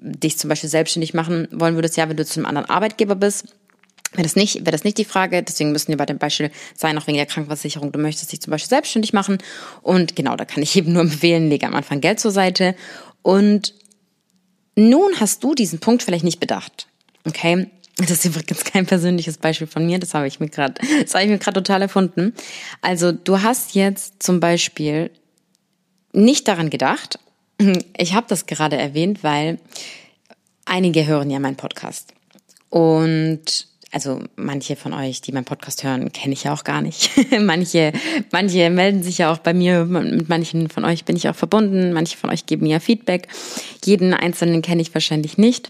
[0.04, 3.46] dich zum Beispiel selbstständig machen wollen würdest, ja, wenn du zu einem anderen Arbeitgeber bist,
[4.14, 6.98] Wäre das nicht, wäre das nicht die Frage, deswegen müssen wir bei dem Beispiel sein,
[6.98, 9.40] auch wegen der Krankenversicherung, du möchtest dich zum Beispiel selbstständig machen.
[9.82, 12.76] Und genau, da kann ich eben nur empfehlen, lege am Anfang Geld zur Seite.
[13.22, 13.74] Und
[14.76, 16.88] nun hast du diesen Punkt vielleicht nicht bedacht.
[17.26, 17.68] Okay?
[17.98, 20.74] Das ist übrigens kein persönliches Beispiel von mir, das habe ich mir gerade,
[21.04, 22.34] das habe ich mir gerade total erfunden.
[22.82, 25.12] Also du hast jetzt zum Beispiel
[26.12, 27.20] nicht daran gedacht,
[27.98, 29.60] ich habe das gerade erwähnt, weil
[30.66, 32.14] einige hören ja meinen Podcast.
[32.70, 37.12] Und also manche von euch, die meinen Podcast hören, kenne ich ja auch gar nicht.
[37.40, 37.94] manche,
[38.32, 39.86] manche melden sich ja auch bei mir.
[39.86, 41.94] Mit manchen von euch bin ich auch verbunden.
[41.94, 43.28] Manche von euch geben mir Feedback.
[43.86, 45.70] Jeden einzelnen kenne ich wahrscheinlich nicht.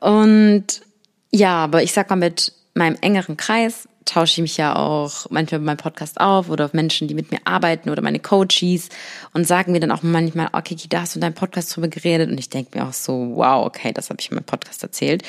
[0.00, 0.82] Und
[1.30, 5.60] ja, aber ich sag mal, mit meinem engeren Kreis tausche ich mich ja auch manchmal
[5.60, 8.88] bei meinem Podcast auf oder auf Menschen, die mit mir arbeiten oder meine Coaches
[9.34, 12.28] und sagen mir dann auch manchmal, okay, da hast du in deinem Podcast drüber geredet
[12.28, 15.22] und ich denke mir auch so, wow, okay, das habe ich in meinem Podcast erzählt.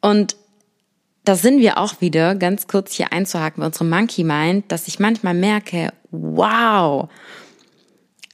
[0.00, 0.36] Und
[1.24, 4.98] da sind wir auch wieder, ganz kurz hier einzuhaken bei unserem Monkey Mind, dass ich
[4.98, 7.08] manchmal merke, wow,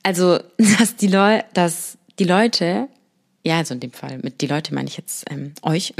[0.02, 0.40] also,
[0.78, 2.88] dass die, Leu dass die Leute,
[3.44, 5.94] ja, also in dem Fall, mit die Leute meine ich jetzt ähm, euch,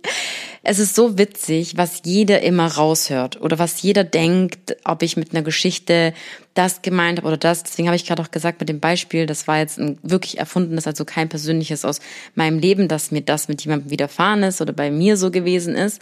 [0.66, 5.32] es ist so witzig, was jeder immer raushört oder was jeder denkt, ob ich mit
[5.32, 6.14] einer Geschichte
[6.54, 7.62] das gemeint habe oder das.
[7.62, 10.86] Deswegen habe ich gerade auch gesagt mit dem Beispiel, das war jetzt ein wirklich erfundenes,
[10.86, 12.00] also kein persönliches aus
[12.34, 16.00] meinem Leben, dass mir das mit jemandem widerfahren ist oder bei mir so gewesen ist,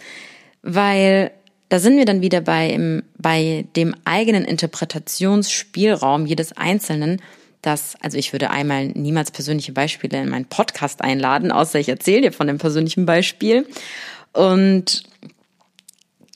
[0.62, 1.32] weil
[1.68, 7.20] da sind wir dann wieder bei, im, bei dem eigenen Interpretationsspielraum jedes Einzelnen,
[7.62, 12.22] dass, also ich würde einmal niemals persönliche Beispiele in meinen Podcast einladen, außer ich erzähle
[12.22, 13.66] dir von dem persönlichen Beispiel.
[14.32, 15.04] Und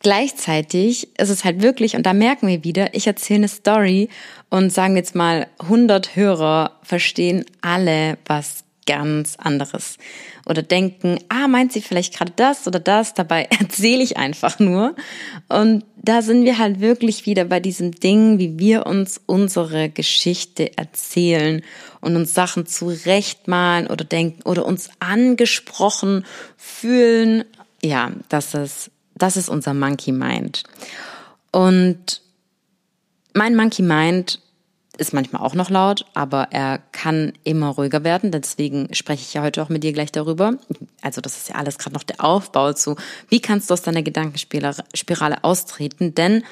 [0.02, 4.08] gleichzeitig ist es halt wirklich, und da merken wir wieder, ich erzähle eine Story
[4.50, 9.98] und sagen jetzt mal 100 Hörer verstehen alle was ganz anderes
[10.46, 14.94] oder denken, ah, meint sie vielleicht gerade das oder das, dabei erzähle ich einfach nur.
[15.48, 20.78] Und da sind wir halt wirklich wieder bei diesem Ding, wie wir uns unsere Geschichte
[20.78, 21.62] erzählen
[22.00, 26.24] und uns Sachen zurechtmalen oder denken oder uns angesprochen
[26.56, 27.44] fühlen
[27.86, 30.64] ja, das ist, das ist unser Monkey Mind.
[31.52, 32.20] Und
[33.32, 34.40] mein Monkey Mind
[34.98, 38.30] ist manchmal auch noch laut, aber er kann immer ruhiger werden.
[38.30, 40.54] Deswegen spreche ich ja heute auch mit dir gleich darüber.
[41.02, 42.96] Also das ist ja alles gerade noch der Aufbau zu,
[43.28, 46.14] wie kannst du aus deiner Gedankenspirale austreten?
[46.14, 46.44] Denn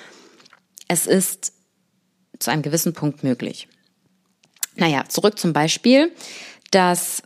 [0.88, 1.53] es ist
[2.38, 3.68] zu einem gewissen Punkt möglich.
[4.77, 6.12] Naja, zurück zum Beispiel,
[6.70, 7.23] dass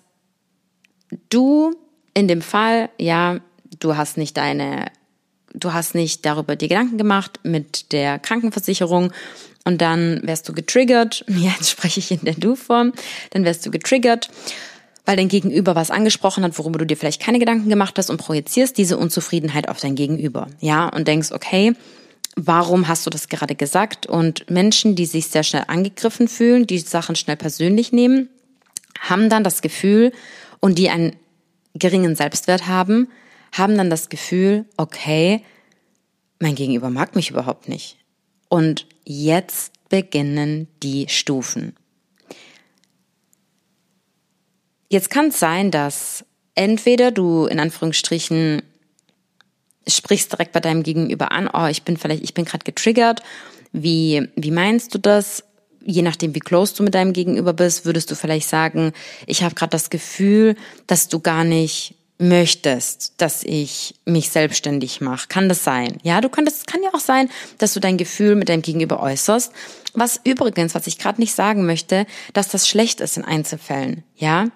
[1.30, 1.74] du
[2.14, 3.40] in dem Fall ja
[3.78, 4.90] du hast nicht deine,
[5.54, 9.12] du hast nicht darüber dir Gedanken gemacht mit der Krankenversicherung
[9.64, 12.92] und dann wärst du getriggert, jetzt spreche ich in der Du-Form,
[13.30, 14.30] dann wärst du getriggert,
[15.04, 18.18] weil dein Gegenüber was angesprochen hat, worüber du dir vielleicht keine Gedanken gemacht hast und
[18.18, 21.74] projizierst diese Unzufriedenheit auf dein Gegenüber, ja, und denkst, okay,
[22.36, 24.06] warum hast du das gerade gesagt?
[24.06, 28.28] Und Menschen, die sich sehr schnell angegriffen fühlen, die Sachen schnell persönlich nehmen,
[29.00, 30.12] haben dann das Gefühl
[30.60, 31.16] und die einen
[31.74, 33.08] geringen Selbstwert haben,
[33.52, 35.42] haben dann das Gefühl, okay,
[36.40, 37.96] mein Gegenüber mag mich überhaupt nicht.
[38.48, 41.74] Und jetzt beginnen die Stufen.
[44.90, 48.62] Jetzt kann es sein, dass entweder du in Anführungsstrichen
[49.86, 53.22] sprichst direkt bei deinem Gegenüber an, oh, ich bin vielleicht, ich bin gerade getriggert.
[53.72, 55.44] Wie, wie meinst du das?
[55.84, 58.92] Je nachdem, wie close du mit deinem Gegenüber bist, würdest du vielleicht sagen,
[59.26, 60.56] ich habe gerade das Gefühl,
[60.86, 65.28] dass du gar nicht möchtest, dass ich mich selbstständig mache.
[65.28, 65.98] Kann das sein?
[66.02, 69.00] Ja, du könntest, es kann ja auch sein, dass du dein Gefühl mit deinem Gegenüber
[69.00, 69.52] äußerst.
[69.94, 74.02] Was übrigens, was ich gerade nicht sagen möchte, dass das schlecht ist in Einzelfällen.
[74.16, 74.48] Ja,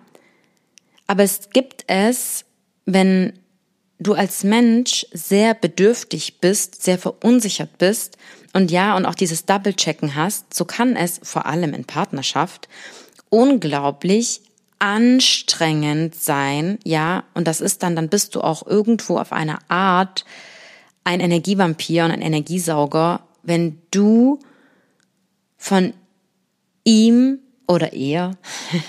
[1.07, 2.45] aber es gibt es,
[2.85, 3.39] wenn
[3.99, 8.17] du als Mensch sehr bedürftig bist, sehr verunsichert bist
[8.53, 12.69] und ja, und auch dieses Double-Checken hast, so kann es vor allem in Partnerschaft
[13.31, 14.43] unglaublich
[14.83, 20.25] anstrengend sein, ja, und das ist dann, dann bist du auch irgendwo auf einer Art
[21.05, 24.41] ein Energievampir und ein Energiesauger, wenn du
[25.57, 25.95] von
[26.83, 28.37] ihm oder er,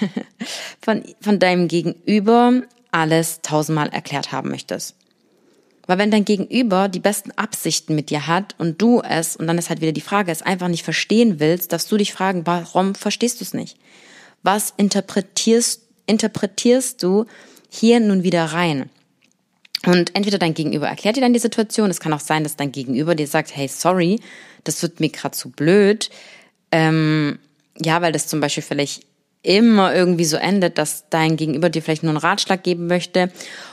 [0.81, 4.95] von, von deinem Gegenüber alles tausendmal erklärt haben möchtest.
[5.85, 9.59] Weil wenn dein Gegenüber die besten Absichten mit dir hat und du es, und dann
[9.59, 12.95] ist halt wieder die Frage, es einfach nicht verstehen willst, darfst du dich fragen, warum
[12.95, 13.77] verstehst du es nicht?
[14.43, 17.25] Was interpretierst, interpretierst du
[17.69, 18.89] hier nun wieder rein?
[19.85, 22.71] Und entweder dein Gegenüber erklärt dir dann die Situation, es kann auch sein, dass dein
[22.71, 24.19] Gegenüber dir sagt, hey, sorry,
[24.63, 26.09] das wird mir gerade zu blöd.
[26.71, 27.39] Ähm,
[27.77, 29.03] ja, weil das zum Beispiel vielleicht
[29.41, 33.29] immer irgendwie so endet, dass dein Gegenüber dir vielleicht nur einen Ratschlag geben möchte.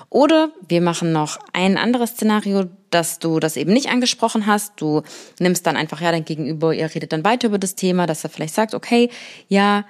[0.08, 4.72] Oder wir machen noch ein anderes Szenario, dass du das eben nicht angesprochen hast.
[4.80, 5.02] Du
[5.38, 8.30] nimmst dann einfach, ja, dein Gegenüber, ihr redet dann weiter über das Thema, dass er
[8.30, 9.10] vielleicht sagt, okay,
[9.46, 9.84] ja,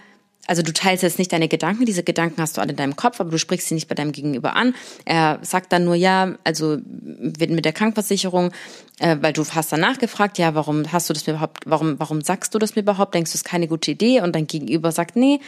[0.50, 3.20] also du teilst jetzt nicht deine Gedanken, diese Gedanken hast du alle in deinem Kopf,
[3.20, 4.74] aber du sprichst sie nicht bei deinem Gegenüber an.
[5.04, 8.50] Er sagt dann nur, ja, also mit der Krankenversicherung,
[8.98, 12.20] äh, weil du hast dann nachgefragt, ja, warum hast du das mir überhaupt, warum, warum
[12.20, 13.14] sagst du das mir überhaupt?
[13.14, 14.22] Denkst du, es ist keine gute Idee?
[14.22, 15.38] Und dein Gegenüber sagt, nee,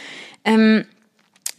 [0.45, 0.85] ähm,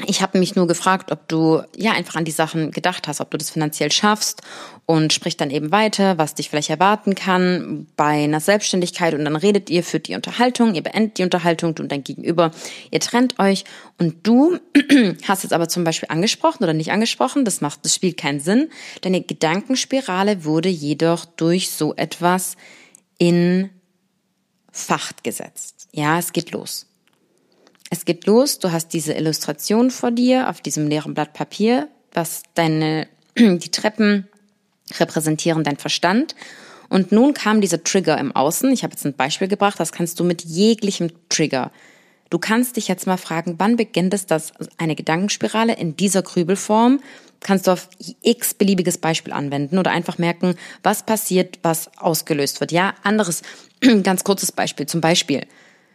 [0.07, 3.31] ich habe mich nur gefragt, ob du ja einfach an die Sachen gedacht hast, ob
[3.31, 4.43] du das finanziell schaffst
[4.87, 9.37] und spricht dann eben weiter, was dich vielleicht erwarten kann bei einer Selbstständigkeit und dann
[9.37, 12.51] redet ihr, führt die Unterhaltung, ihr beendet die Unterhaltung, du und dein Gegenüber,
[12.91, 13.65] ihr trennt euch
[13.97, 14.59] und du
[15.29, 18.71] hast jetzt aber zum Beispiel angesprochen oder nicht angesprochen, das macht, das spielt keinen Sinn.
[19.03, 22.57] Deine Gedankenspirale wurde jedoch durch so etwas
[23.19, 23.71] in
[24.73, 25.87] Facht gesetzt.
[25.93, 26.87] Ja, es geht los.
[27.91, 32.43] Es geht los, du hast diese Illustration vor dir auf diesem leeren Blatt Papier, was
[32.55, 33.07] deine,
[33.39, 34.29] die Treppen
[34.99, 36.35] repräsentieren dein Verstand.
[36.89, 38.71] Und nun kam dieser Trigger im Außen.
[38.73, 41.71] Ich habe jetzt ein Beispiel gebracht, das kannst du mit jeglichem Trigger.
[42.31, 47.01] Du kannst dich jetzt mal fragen, wann beginnt es, dass eine Gedankenspirale in dieser Grübelform
[47.41, 47.89] kannst du auf
[48.23, 52.73] x beliebiges Beispiel anwenden oder einfach merken, was passiert, was ausgelöst wird.
[52.73, 53.43] Ja, anderes,
[54.03, 54.87] ganz kurzes Beispiel.
[54.87, 55.47] Zum Beispiel,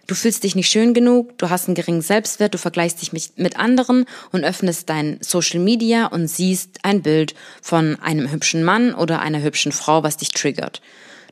[0.09, 3.59] Du fühlst dich nicht schön genug, du hast einen geringen Selbstwert, du vergleichst dich mit
[3.59, 9.19] anderen und öffnest dein Social Media und siehst ein Bild von einem hübschen Mann oder
[9.19, 10.81] einer hübschen Frau, was dich triggert.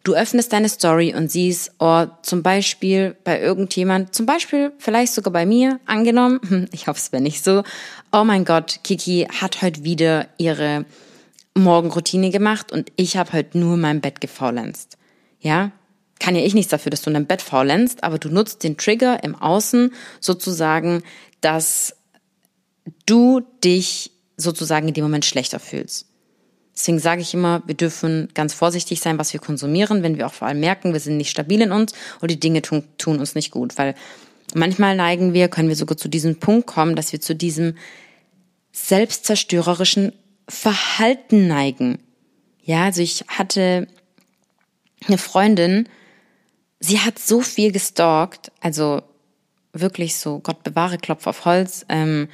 [0.04, 5.34] Du öffnest deine Story und siehst, oh, zum Beispiel bei irgendjemand, zum Beispiel vielleicht sogar
[5.34, 7.64] bei mir, angenommen, hm, ich hoffe es wäre nicht so,
[8.12, 10.86] oh mein Gott, Kiki hat heute wieder ihre
[11.56, 15.00] Morgenroutine gemacht und ich habe heute nur mein Bett gefaulenzt.
[15.40, 15.72] Ja,
[16.20, 18.78] kann ja ich nichts dafür, dass du in deinem Bett faulenzt, aber du nutzt den
[18.78, 21.04] Trigger im Außen sozusagen,
[21.42, 21.96] dass
[23.06, 26.08] du dich sozusagen in dem Moment schlechter fühlst.
[26.78, 30.34] Deswegen sage ich immer, wir dürfen ganz vorsichtig sein, was wir konsumieren, wenn wir auch
[30.34, 33.34] vor allem merken, wir sind nicht stabil in uns oder die Dinge tun, tun uns
[33.34, 33.80] nicht gut.
[33.80, 33.96] Weil
[34.54, 37.76] manchmal neigen wir, können wir sogar zu diesem Punkt kommen, dass wir zu diesem
[38.72, 40.14] selbstzerstörerischen
[40.48, 41.98] Verhalten neigen.
[42.62, 43.88] Ja, also ich hatte
[45.08, 45.90] eine Freundin,
[46.80, 49.02] sie hat so viel gestalkt, also
[49.74, 52.30] wirklich so, Gott bewahre, Klopf auf Holz, ähm,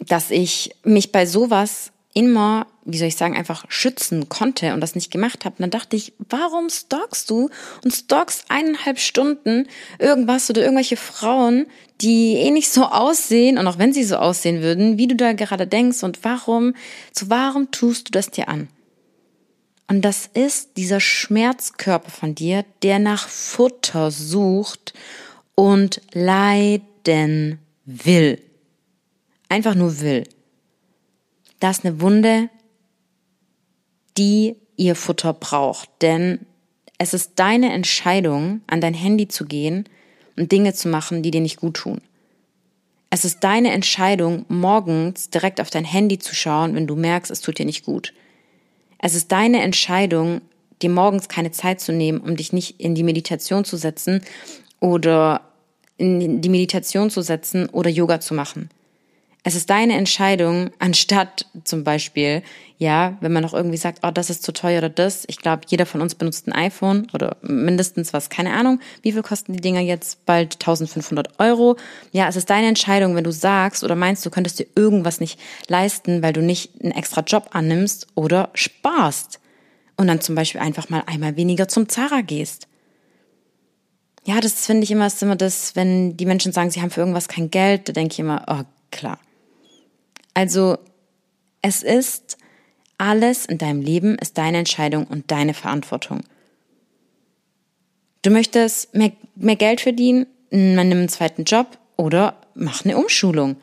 [0.00, 4.94] dass ich mich bei sowas immer, wie soll ich sagen, einfach schützen konnte und das
[4.94, 5.56] nicht gemacht habe.
[5.56, 7.50] Und dann dachte ich, warum stalkst du
[7.84, 9.68] und stalkst eineinhalb Stunden
[9.98, 11.66] irgendwas oder irgendwelche Frauen,
[12.00, 15.32] die eh nicht so aussehen und auch wenn sie so aussehen würden, wie du da
[15.32, 16.74] gerade denkst und warum,
[17.12, 18.68] so warum tust du das dir an?
[19.88, 24.92] Und das ist dieser Schmerzkörper von dir, der nach Futter sucht
[25.54, 28.40] und leiden will.
[29.48, 30.24] Einfach nur will.
[31.58, 32.50] Da ist eine Wunde,
[34.18, 35.88] die ihr Futter braucht.
[36.02, 36.46] Denn
[36.98, 39.88] es ist deine Entscheidung, an dein Handy zu gehen
[40.36, 42.02] und Dinge zu machen, die dir nicht gut tun.
[43.10, 47.40] Es ist deine Entscheidung, morgens direkt auf dein Handy zu schauen, wenn du merkst, es
[47.40, 48.12] tut dir nicht gut.
[48.98, 50.40] Es ist deine Entscheidung,
[50.82, 54.22] dir morgens keine Zeit zu nehmen, um dich nicht in die Meditation zu setzen
[54.80, 55.42] oder
[55.96, 58.70] in die Meditation zu setzen oder Yoga zu machen.
[59.48, 62.42] Es ist deine Entscheidung, anstatt zum Beispiel,
[62.76, 65.24] ja, wenn man noch irgendwie sagt, oh, das ist zu teuer oder das.
[65.26, 68.78] Ich glaube, jeder von uns benutzt ein iPhone oder mindestens was, keine Ahnung.
[69.00, 70.26] Wie viel kosten die Dinger jetzt?
[70.26, 71.78] Bald 1500 Euro.
[72.12, 75.40] Ja, es ist deine Entscheidung, wenn du sagst oder meinst, du könntest dir irgendwas nicht
[75.66, 79.40] leisten, weil du nicht einen extra Job annimmst oder sparst.
[79.96, 82.68] Und dann zum Beispiel einfach mal einmal weniger zum Zara gehst.
[84.26, 87.00] Ja, das finde ich immer, ist immer das, wenn die Menschen sagen, sie haben für
[87.00, 89.18] irgendwas kein Geld, da denke ich immer, oh, klar.
[90.38, 90.78] Also
[91.62, 92.38] es ist
[92.96, 96.20] Alles in deinem Leben ist deine Entscheidung und deine Verantwortung.
[98.22, 103.56] Du möchtest mehr, mehr Geld verdienen, man nimmt einen zweiten Job oder mach eine Umschulung.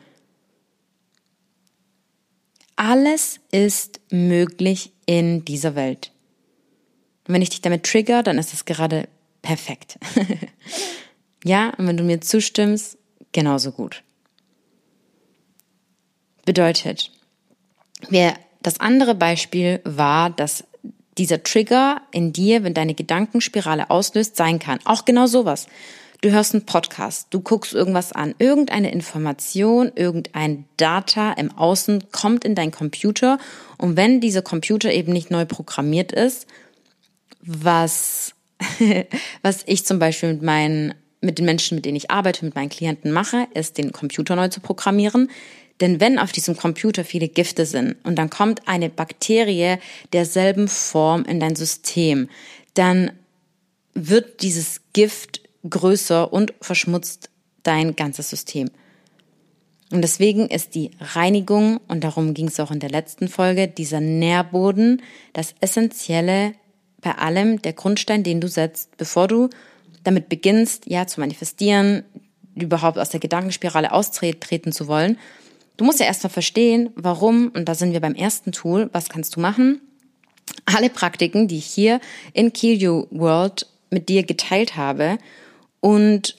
[2.76, 6.12] Alles ist möglich in dieser Welt.
[7.26, 9.08] Und wenn ich dich damit trigger, dann ist es gerade
[9.40, 9.98] perfekt.
[11.44, 12.98] ja, und wenn du mir zustimmst,
[13.32, 14.02] genauso gut.
[16.46, 17.10] Bedeutet,
[18.08, 20.64] wer das andere Beispiel war, dass
[21.18, 24.78] dieser Trigger in dir, wenn deine Gedankenspirale auslöst, sein kann.
[24.84, 25.66] Auch genau sowas.
[26.22, 32.44] Du hörst einen Podcast, du guckst irgendwas an, irgendeine Information, irgendein Data im Außen kommt
[32.44, 33.38] in dein Computer
[33.76, 36.46] und wenn dieser Computer eben nicht neu programmiert ist,
[37.42, 38.34] was,
[39.42, 42.70] was ich zum Beispiel mit meinen, mit den Menschen, mit denen ich arbeite, mit meinen
[42.70, 45.28] Klienten mache, ist den Computer neu zu programmieren.
[45.80, 49.76] Denn wenn auf diesem Computer viele Gifte sind und dann kommt eine Bakterie
[50.12, 52.28] derselben Form in dein System,
[52.74, 53.12] dann
[53.94, 57.30] wird dieses Gift größer und verschmutzt
[57.62, 58.70] dein ganzes System.
[59.92, 64.00] Und deswegen ist die Reinigung, und darum ging es auch in der letzten Folge, dieser
[64.00, 65.02] Nährboden,
[65.32, 66.54] das Essentielle
[67.00, 69.48] bei allem, der Grundstein, den du setzt, bevor du
[70.02, 72.04] damit beginnst, ja, zu manifestieren,
[72.54, 75.18] überhaupt aus der Gedankenspirale austreten zu wollen.
[75.76, 79.36] Du musst ja erstmal verstehen, warum, und da sind wir beim ersten Tool, was kannst
[79.36, 79.80] du machen?
[80.64, 82.00] Alle Praktiken, die ich hier
[82.32, 85.18] in Kill You World mit dir geteilt habe,
[85.80, 86.36] und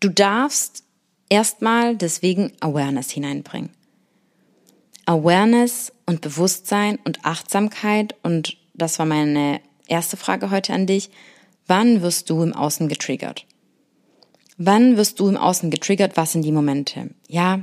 [0.00, 0.84] du darfst
[1.28, 3.70] erstmal deswegen Awareness hineinbringen.
[5.06, 11.10] Awareness und Bewusstsein und Achtsamkeit und das war meine erste Frage heute an dich.
[11.66, 13.44] Wann wirst du im Außen getriggert?
[14.62, 16.18] Wann wirst du im Außen getriggert?
[16.18, 17.08] Was sind die Momente?
[17.28, 17.62] Ja,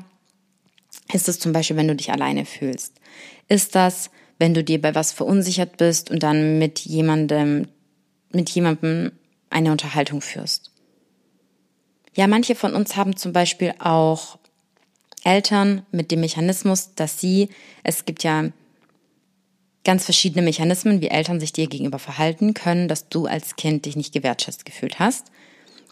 [1.13, 2.95] ist es zum Beispiel, wenn du dich alleine fühlst?
[3.47, 7.67] Ist das, wenn du dir bei was verunsichert bist und dann mit jemandem,
[8.31, 9.11] mit jemandem
[9.51, 10.71] eine Unterhaltung führst?
[12.15, 14.39] Ja, manche von uns haben zum Beispiel auch
[15.23, 17.49] Eltern mit dem Mechanismus, dass sie,
[17.83, 18.45] es gibt ja
[19.83, 23.95] ganz verschiedene Mechanismen, wie Eltern sich dir gegenüber verhalten können, dass du als Kind dich
[23.95, 25.31] nicht gewertschätzt gefühlt hast.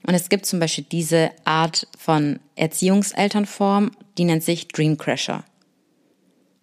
[0.05, 5.43] Und es gibt zum Beispiel diese Art von Erziehungselternform, die nennt sich Dream Crasher.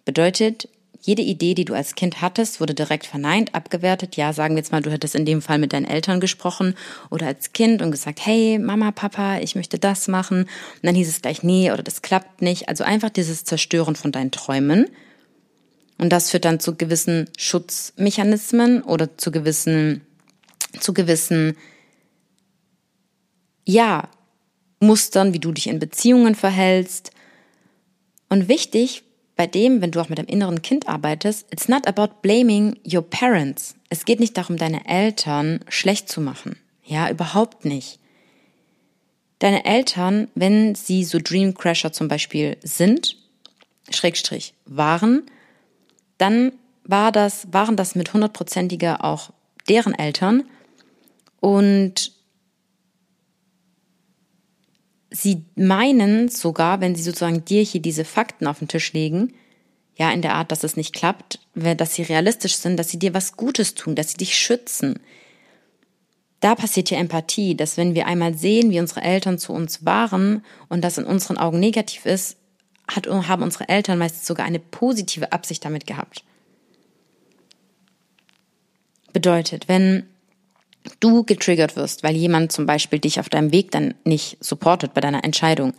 [0.05, 0.69] Bedeutet,
[1.05, 4.15] jede Idee, die du als Kind hattest, wurde direkt verneint, abgewertet.
[4.15, 6.75] Ja, sagen wir jetzt mal, du hättest in dem Fall mit deinen Eltern gesprochen
[7.09, 10.43] oder als Kind und gesagt, hey, Mama, Papa, ich möchte das machen.
[10.43, 12.69] Und dann hieß es gleich, nee, oder das klappt nicht.
[12.69, 14.87] Also einfach dieses Zerstören von deinen Träumen.
[15.97, 20.01] Und das führt dann zu gewissen Schutzmechanismen oder zu gewissen,
[20.79, 21.57] zu gewissen,
[23.65, 24.09] ja,
[24.79, 27.11] Mustern, wie du dich in Beziehungen verhältst.
[28.29, 29.03] Und wichtig
[29.35, 33.01] bei dem, wenn du auch mit deinem inneren Kind arbeitest, it's not about blaming your
[33.01, 33.75] parents.
[33.89, 36.57] Es geht nicht darum, deine Eltern schlecht zu machen.
[36.83, 37.99] Ja, überhaupt nicht.
[39.39, 43.17] Deine Eltern, wenn sie so Dream Crasher zum Beispiel sind,
[43.89, 45.23] Schrägstrich waren,
[46.17, 46.53] dann
[46.85, 49.31] war das, waren das mit hundertprozentiger auch
[49.67, 50.43] deren Eltern
[51.39, 52.12] und
[55.13, 59.33] sie meinen sogar, wenn sie sozusagen dir hier diese Fakten auf den Tisch legen,
[59.95, 63.13] ja, in der Art, dass es nicht klappt, dass sie realistisch sind, dass sie dir
[63.13, 64.99] was Gutes tun, dass sie dich schützen.
[66.39, 70.43] Da passiert ja Empathie, dass wenn wir einmal sehen, wie unsere Eltern zu uns waren
[70.67, 72.37] und das in unseren Augen negativ ist,
[72.87, 76.23] hat, haben unsere Eltern meistens sogar eine positive Absicht damit gehabt.
[79.13, 80.07] Bedeutet, wenn
[80.99, 85.01] du getriggert wirst, weil jemand zum Beispiel dich auf deinem Weg dann nicht supportet bei
[85.01, 85.73] deiner Entscheidung,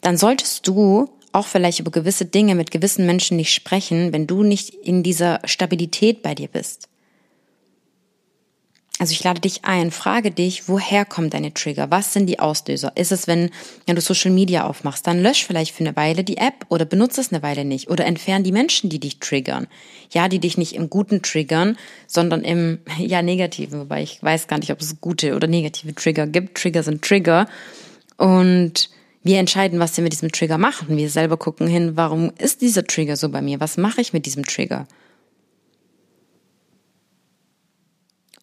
[0.00, 4.42] dann solltest du auch vielleicht über gewisse Dinge mit gewissen Menschen nicht sprechen, wenn du
[4.42, 6.87] nicht in dieser Stabilität bei dir bist.
[9.00, 11.88] Also ich lade dich ein, frage dich, woher kommen deine Trigger?
[11.90, 12.92] Was sind die Auslöser?
[12.96, 13.50] Ist es, wenn,
[13.86, 17.20] wenn du Social Media aufmachst, dann lösch vielleicht für eine Weile die App oder benutze
[17.20, 19.68] es eine Weile nicht oder entfern die Menschen, die dich triggern.
[20.10, 21.78] Ja, die dich nicht im Guten triggern,
[22.08, 26.26] sondern im, ja, Negativen, wobei ich weiß gar nicht, ob es gute oder negative Trigger
[26.26, 26.58] gibt.
[26.58, 27.46] Trigger sind Trigger.
[28.16, 28.90] Und
[29.22, 30.96] wir entscheiden, was wir mit diesem Trigger machen.
[30.96, 33.60] Wir selber gucken hin, warum ist dieser Trigger so bei mir?
[33.60, 34.88] Was mache ich mit diesem Trigger?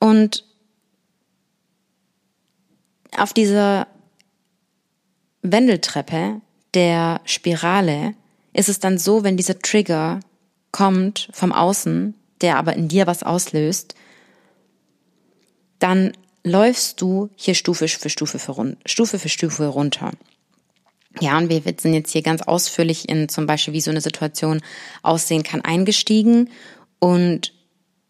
[0.05, 0.45] Und
[3.17, 3.87] auf dieser
[5.41, 6.41] Wendeltreppe
[6.75, 8.13] der Spirale
[8.53, 10.19] ist es dann so, wenn dieser Trigger
[10.71, 13.95] kommt vom Außen, der aber in dir was auslöst,
[15.79, 20.11] dann läufst du hier Stufe für Stufe für, Stufe für Stufe runter.
[21.19, 24.61] Ja, und wir sind jetzt hier ganz ausführlich in zum Beispiel, wie so eine Situation
[25.01, 26.51] aussehen kann, eingestiegen.
[26.99, 27.55] Und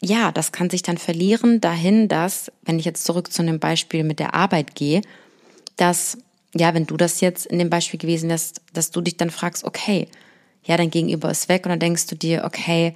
[0.02, 4.04] ja, das kann sich dann verlieren dahin, dass, wenn ich jetzt zurück zu einem Beispiel
[4.04, 5.02] mit der Arbeit gehe,
[5.76, 6.18] dass,
[6.54, 9.64] ja, wenn du das jetzt in dem Beispiel gewesen wärst, dass du dich dann fragst,
[9.64, 10.08] okay,
[10.64, 12.94] ja, dein Gegenüber ist weg und dann denkst du dir, okay,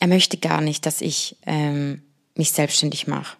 [0.00, 2.02] er möchte gar nicht, dass ich ähm,
[2.34, 3.36] mich selbstständig mache.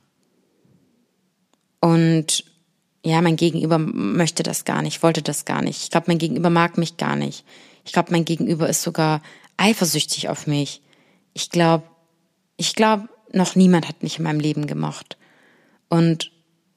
[1.81, 2.45] Und
[3.05, 5.83] ja, mein Gegenüber möchte das gar nicht, wollte das gar nicht.
[5.85, 7.45] Ich glaube, mein Gegenüber mag mich gar nicht.
[7.85, 9.23] Ich glaube, mein Gegenüber ist sogar
[9.57, 10.83] eifersüchtig auf mich.
[11.33, 11.85] Ich glaube,
[12.57, 15.17] ich glaube, noch niemand hat mich in meinem Leben gemocht.
[15.89, 16.33] Und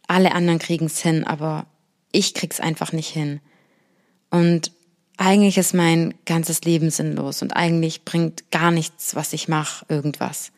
[0.07, 1.65] alle anderen kriegen es hin, aber
[2.11, 3.39] ich krieg's einfach nicht hin.
[4.29, 4.71] Und
[5.17, 10.51] eigentlich ist mein ganzes Leben sinnlos und eigentlich bringt gar nichts, was ich mache, irgendwas.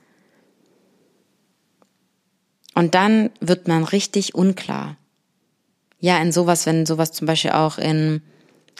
[2.73, 4.97] Und dann wird man richtig unklar
[6.01, 8.21] ja, in sowas, wenn sowas zum Beispiel auch in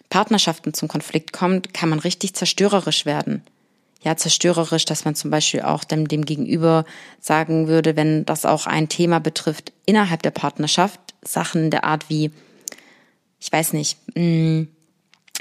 [0.09, 3.43] Partnerschaften zum Konflikt kommt, kann man richtig zerstörerisch werden.
[4.03, 6.85] Ja, zerstörerisch, dass man zum Beispiel auch dem, dem Gegenüber
[7.19, 12.31] sagen würde, wenn das auch ein Thema betrifft innerhalb der Partnerschaft, Sachen der Art wie,
[13.39, 14.67] ich weiß nicht, mh, hm,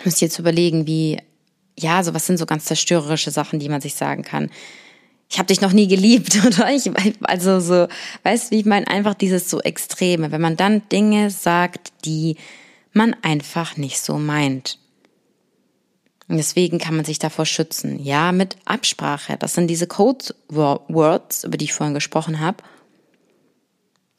[0.04, 1.18] ihr jetzt überlegen, wie,
[1.78, 4.50] ja, sowas sind so ganz zerstörerische Sachen, die man sich sagen kann.
[5.30, 6.70] Ich habe dich noch nie geliebt oder?
[6.70, 6.90] Ich
[7.22, 7.86] also so
[8.24, 10.32] weißt wie ich meine einfach dieses so extreme.
[10.32, 12.36] Wenn man dann Dinge sagt die
[12.92, 14.79] man einfach nicht so meint
[16.30, 18.02] und deswegen kann man sich davor schützen.
[18.02, 19.36] Ja mit Absprache.
[19.36, 22.62] Das sind diese Code Words über die ich vorhin gesprochen habe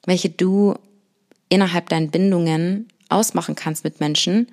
[0.05, 0.75] welche du
[1.49, 4.47] innerhalb deinen Bindungen ausmachen kannst mit Menschen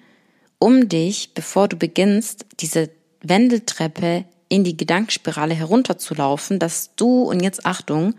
[0.59, 2.91] um dich bevor du beginnst diese
[3.23, 8.15] Wendeltreppe in die Gedankenspirale herunterzulaufen, dass du, und jetzt Achtung,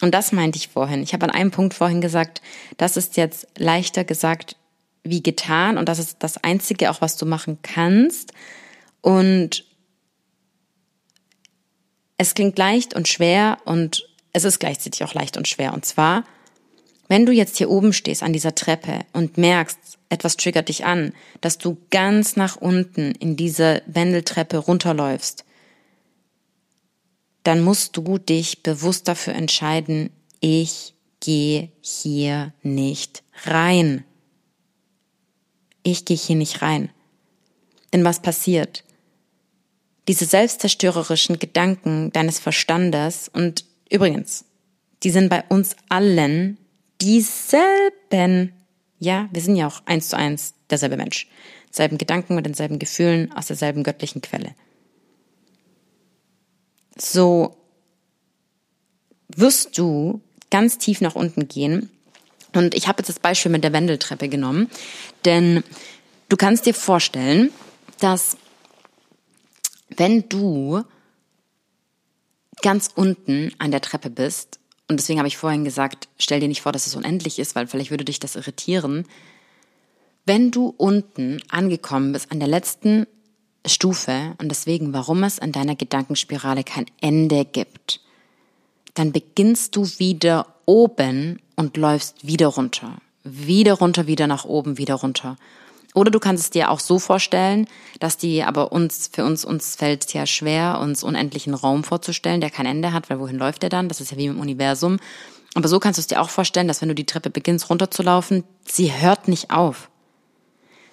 [0.00, 2.40] und das meinte ich vorhin, ich habe an einem Punkt vorhin gesagt,
[2.78, 4.56] das ist jetzt leichter gesagt
[5.04, 8.32] wie getan und das ist das Einzige auch, was du machen kannst.
[9.00, 9.64] Und
[12.18, 15.74] es klingt leicht und schwer und es ist gleichzeitig auch leicht und schwer.
[15.74, 16.24] Und zwar,
[17.08, 21.14] wenn du jetzt hier oben stehst an dieser Treppe und merkst, etwas triggert dich an,
[21.40, 25.44] dass du ganz nach unten in diese Wendeltreppe runterläufst,
[27.42, 34.04] dann musst du dich bewusst dafür entscheiden, ich gehe hier nicht rein.
[35.82, 36.90] Ich gehe hier nicht rein.
[37.92, 38.84] Denn was passiert?
[40.08, 44.44] Diese selbstzerstörerischen Gedanken deines Verstandes und übrigens,
[45.02, 46.58] die sind bei uns allen
[47.00, 48.52] dieselben
[49.02, 51.26] ja, wir sind ja auch eins zu eins derselbe Mensch.
[51.72, 54.54] Selben Gedanken mit denselben Gefühlen aus derselben göttlichen Quelle.
[56.96, 57.56] So
[59.26, 60.20] wirst du
[60.50, 61.90] ganz tief nach unten gehen.
[62.54, 64.70] Und ich habe jetzt das Beispiel mit der Wendeltreppe genommen,
[65.24, 65.62] denn
[66.28, 67.50] du kannst dir vorstellen,
[68.00, 68.36] dass
[69.96, 70.82] wenn du
[72.62, 76.62] ganz unten an der Treppe bist und deswegen habe ich vorhin gesagt, stell dir nicht
[76.62, 79.06] vor, dass es unendlich ist, weil vielleicht würde dich das irritieren.
[80.24, 83.06] Wenn du unten angekommen bist an der letzten
[83.66, 88.00] Stufe und deswegen, warum es an deiner Gedankenspirale kein Ende gibt,
[88.94, 92.96] dann beginnst du wieder oben und läufst wieder runter.
[93.24, 95.36] Wieder runter, wieder nach oben, wieder runter.
[95.94, 97.68] Oder du kannst es dir auch so vorstellen,
[98.00, 102.40] dass die, aber uns, für uns, uns fällt es ja schwer, uns unendlichen Raum vorzustellen,
[102.40, 103.88] der kein Ende hat, weil wohin läuft der dann?
[103.88, 104.98] Das ist ja wie im Universum.
[105.54, 108.44] Aber so kannst du es dir auch vorstellen, dass wenn du die Treppe beginnst runterzulaufen,
[108.64, 109.90] sie hört nicht auf.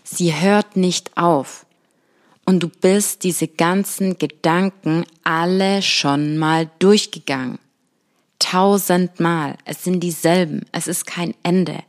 [0.03, 1.65] Sie hört nicht auf.
[2.45, 7.59] Und du bist diese ganzen Gedanken alle schon mal durchgegangen.
[8.39, 9.57] Tausendmal.
[9.65, 10.65] Es sind dieselben.
[10.71, 11.83] Es ist kein Ende.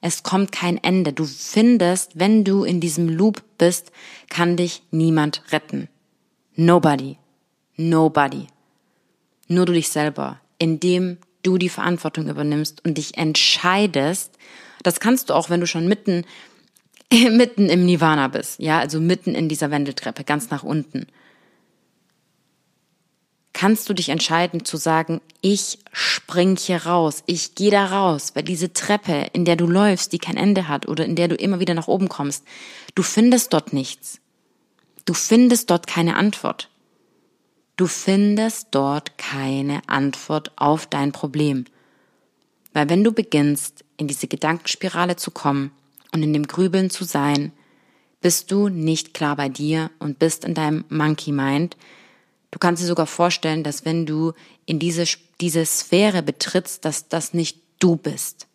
[0.00, 1.12] Es kommt kein Ende.
[1.12, 3.90] Du findest, wenn du in diesem Loop bist,
[4.28, 5.88] kann dich niemand retten.
[6.54, 7.18] Nobody.
[7.76, 8.46] Nobody.
[9.48, 14.32] Nur du dich selber, indem du die Verantwortung übernimmst und dich entscheidest.
[14.82, 16.24] Das kannst du auch, wenn du schon mitten,
[17.12, 18.58] mitten im Nirvana bist.
[18.60, 21.06] Ja, also mitten in dieser Wendeltreppe, ganz nach unten
[23.56, 28.42] kannst du dich entscheiden zu sagen, ich spring hier raus, ich gehe da raus, weil
[28.42, 31.58] diese Treppe, in der du läufst, die kein Ende hat oder in der du immer
[31.58, 32.44] wieder nach oben kommst,
[32.94, 34.20] du findest dort nichts.
[35.06, 36.68] Du findest dort keine Antwort.
[37.76, 41.64] Du findest dort keine Antwort auf dein Problem.
[42.74, 45.70] Weil wenn du beginnst, in diese Gedankenspirale zu kommen
[46.12, 47.52] und in dem Grübeln zu sein,
[48.20, 51.78] bist du nicht klar bei dir und bist in deinem Monkey Mind,
[52.50, 54.32] Du kannst dir sogar vorstellen, dass wenn du
[54.64, 55.04] in diese,
[55.40, 58.46] diese Sphäre betrittst, dass das nicht du bist.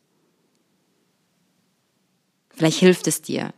[2.50, 3.54] Vielleicht hilft es dir,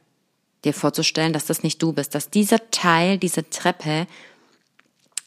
[0.64, 4.08] dir vorzustellen, dass das nicht du bist, dass dieser Teil, diese Treppe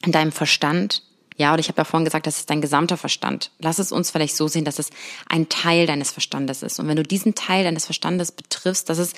[0.05, 1.03] in deinem Verstand,
[1.37, 3.51] ja, oder ich habe ja vorhin gesagt, das ist dein gesamter Verstand.
[3.59, 4.89] Lass es uns vielleicht so sehen, dass es
[5.29, 6.81] ein Teil deines Verstandes ist.
[6.81, 9.13] Und wenn du diesen Teil deines Verstandes betriffst, dass es,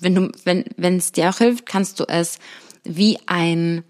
[0.00, 2.38] wenn du, wenn, wenn es dir auch hilft, kannst du es
[2.84, 3.82] wie ein,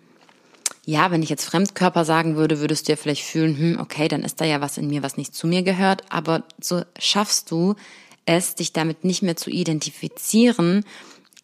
[0.87, 4.23] ja, wenn ich jetzt Fremdkörper sagen würde, würdest du ja vielleicht fühlen, hm, okay, dann
[4.23, 6.03] ist da ja was in mir, was nicht zu mir gehört.
[6.11, 7.75] Aber so schaffst du
[8.27, 10.85] es, dich damit nicht mehr zu identifizieren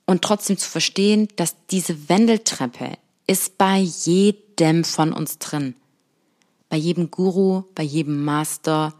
[0.06, 5.74] und trotzdem zu verstehen, dass diese Wendeltreppe ist bei jedem von uns drin.
[6.68, 8.94] Bei jedem Guru, bei jedem Master,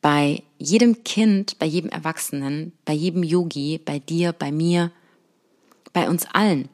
[0.00, 4.90] bei jedem Kind, bei jedem Erwachsenen, bei jedem Yogi, bei dir, bei mir,
[5.92, 6.68] bei uns allen.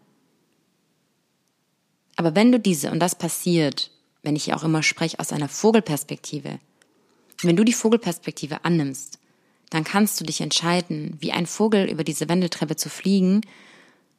[2.20, 3.90] Aber wenn du diese, und das passiert,
[4.22, 6.58] wenn ich auch immer spreche aus einer Vogelperspektive,
[7.40, 9.18] wenn du die Vogelperspektive annimmst,
[9.70, 13.40] dann kannst du dich entscheiden, wie ein Vogel über diese Wendeltreppe zu fliegen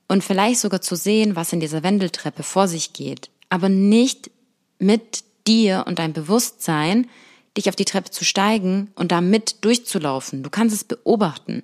[0.08, 4.32] und vielleicht sogar zu sehen, was in dieser Wendeltreppe vor sich geht, aber nicht
[4.80, 7.08] mit dir und deinem Bewusstsein,
[7.56, 10.41] dich auf die Treppe zu steigen und da mit durchzulaufen.
[10.41, 11.62] Du kannst es beobachten.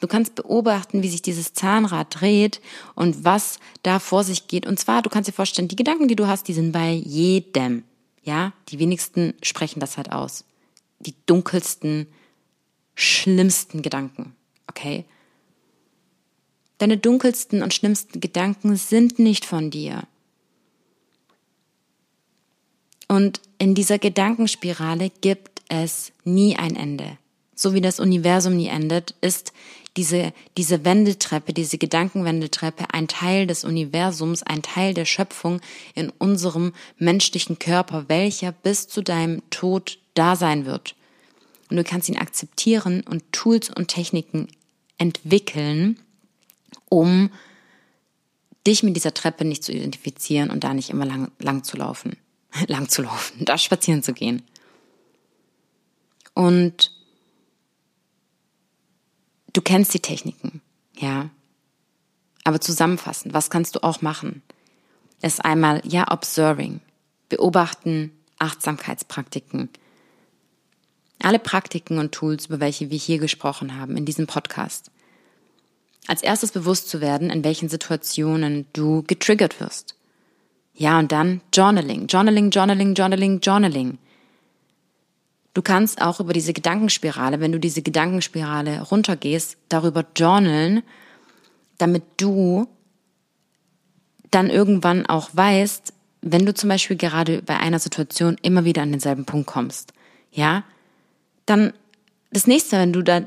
[0.00, 2.60] Du kannst beobachten, wie sich dieses Zahnrad dreht
[2.94, 4.66] und was da vor sich geht.
[4.66, 7.84] Und zwar, du kannst dir vorstellen, die Gedanken, die du hast, die sind bei jedem.
[8.22, 10.44] Ja, die wenigsten sprechen das halt aus.
[11.00, 12.06] Die dunkelsten,
[12.94, 14.34] schlimmsten Gedanken.
[14.68, 15.04] Okay?
[16.78, 20.04] Deine dunkelsten und schlimmsten Gedanken sind nicht von dir.
[23.06, 27.18] Und in dieser Gedankenspirale gibt es nie ein Ende
[27.60, 29.52] so wie das Universum nie endet, ist
[29.96, 35.60] diese, diese Wendeltreppe, diese Gedankenwendeltreppe ein Teil des Universums, ein Teil der Schöpfung
[35.94, 40.94] in unserem menschlichen Körper, welcher bis zu deinem Tod da sein wird.
[41.70, 44.48] Und du kannst ihn akzeptieren und Tools und Techniken
[44.98, 45.98] entwickeln,
[46.88, 47.30] um
[48.66, 52.16] dich mit dieser Treppe nicht zu identifizieren und da nicht immer lang, lang zu laufen.
[52.66, 54.42] lang zu laufen, da spazieren zu gehen.
[56.34, 56.92] Und
[59.52, 60.60] Du kennst die Techniken,
[60.96, 61.30] ja.
[62.44, 64.42] Aber zusammenfassend, was kannst du auch machen?
[65.22, 66.80] Ist einmal, ja, observing,
[67.28, 69.68] beobachten, Achtsamkeitspraktiken.
[71.22, 74.90] Alle Praktiken und Tools, über welche wir hier gesprochen haben in diesem Podcast.
[76.06, 79.96] Als erstes bewusst zu werden, in welchen Situationen du getriggert wirst.
[80.74, 83.98] Ja, und dann Journaling, Journaling, Journaling, Journaling, Journaling.
[85.52, 90.82] Du kannst auch über diese Gedankenspirale, wenn du diese Gedankenspirale runtergehst, darüber journalen,
[91.78, 92.68] damit du
[94.30, 95.92] dann irgendwann auch weißt,
[96.22, 99.92] wenn du zum Beispiel gerade bei einer Situation immer wieder an denselben Punkt kommst,
[100.30, 100.62] ja,
[101.46, 101.72] dann
[102.30, 103.22] das nächste, wenn du da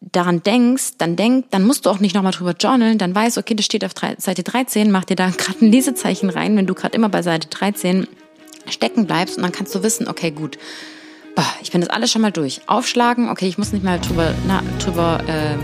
[0.00, 3.54] daran denkst, dann denk, dann musst du auch nicht nochmal drüber journalen, dann weißt, okay,
[3.54, 6.94] das steht auf Seite 13, mach dir da gerade ein Lesezeichen rein, wenn du gerade
[6.94, 8.06] immer bei Seite 13
[8.68, 10.58] stecken bleibst und dann kannst du wissen, okay, gut,
[11.62, 12.60] ich bin das alles schon mal durch.
[12.66, 15.56] Aufschlagen, okay, ich muss nicht mal drüber, na, drüber äh,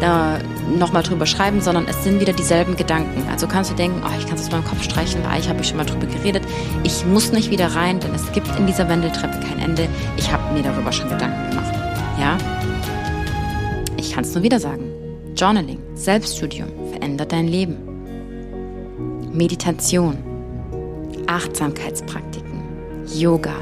[0.00, 0.38] da
[0.78, 3.26] nochmal drüber schreiben, sondern es sind wieder dieselben Gedanken.
[3.30, 5.62] Also kannst du denken, oh, ich kann es aus meinem Kopf streichen, weil ich habe
[5.64, 6.42] schon mal drüber geredet.
[6.82, 9.88] Ich muss nicht wieder rein, denn es gibt in dieser Wendeltreppe kein Ende.
[10.16, 11.74] Ich habe mir darüber schon Gedanken gemacht.
[12.18, 12.36] Ja?
[13.96, 14.90] Ich kann es nur wieder sagen.
[15.36, 17.76] Journaling, Selbststudium verändert dein Leben.
[19.32, 20.18] Meditation,
[21.26, 22.62] Achtsamkeitspraktiken,
[23.12, 23.56] Yoga,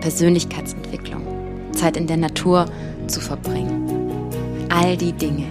[0.00, 1.22] Persönlichkeitsentwicklung,
[1.72, 2.66] Zeit in der Natur
[3.06, 3.90] zu verbringen.
[4.68, 5.46] All die Dinge.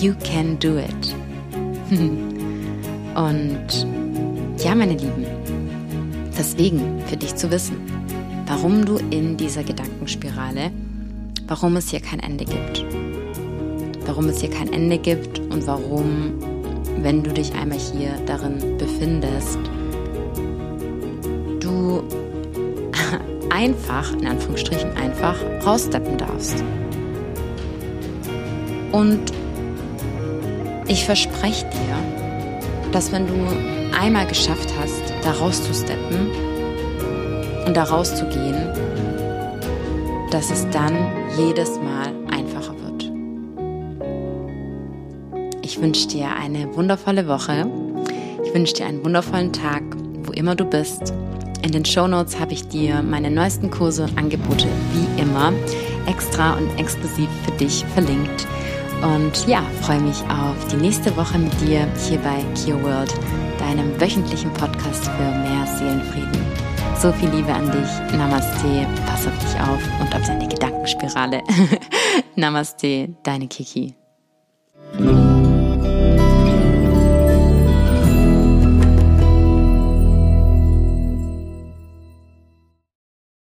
[0.00, 1.14] You can do it.
[3.14, 3.86] Und
[4.64, 5.26] ja, meine Lieben,
[6.38, 7.76] deswegen für dich zu wissen,
[8.46, 10.70] warum du in dieser Gedankenspirale,
[11.46, 12.84] warum es hier kein Ende gibt.
[14.06, 16.34] Warum es hier kein Ende gibt und warum,
[17.02, 19.58] wenn du dich einmal hier darin befindest,
[23.62, 26.64] einfach, in Anführungsstrichen einfach, raussteppen darfst.
[28.90, 29.20] Und
[30.88, 33.34] ich verspreche dir, dass wenn du
[33.96, 36.30] einmal geschafft hast, da rauszusteppen
[37.66, 38.68] und da rauszugehen,
[40.32, 40.94] dass es dann
[41.38, 43.12] jedes Mal einfacher wird.
[45.62, 47.70] Ich wünsche dir eine wundervolle Woche.
[48.44, 49.82] Ich wünsche dir einen wundervollen Tag,
[50.24, 51.14] wo immer du bist.
[51.62, 55.52] In den Show Notes habe ich dir meine neuesten Kurse und Angebote wie immer
[56.06, 58.46] extra und exklusiv für dich verlinkt.
[59.02, 63.12] Und ja, freue mich auf die nächste Woche mit dir hier bei Kio World,
[63.58, 66.42] deinem wöchentlichen Podcast für mehr Seelenfrieden.
[67.00, 68.16] So viel Liebe an dich.
[68.16, 68.86] Namaste.
[69.06, 71.42] Pass auf dich auf und auf deine Gedankenspirale.
[72.36, 73.96] Namaste, deine Kiki.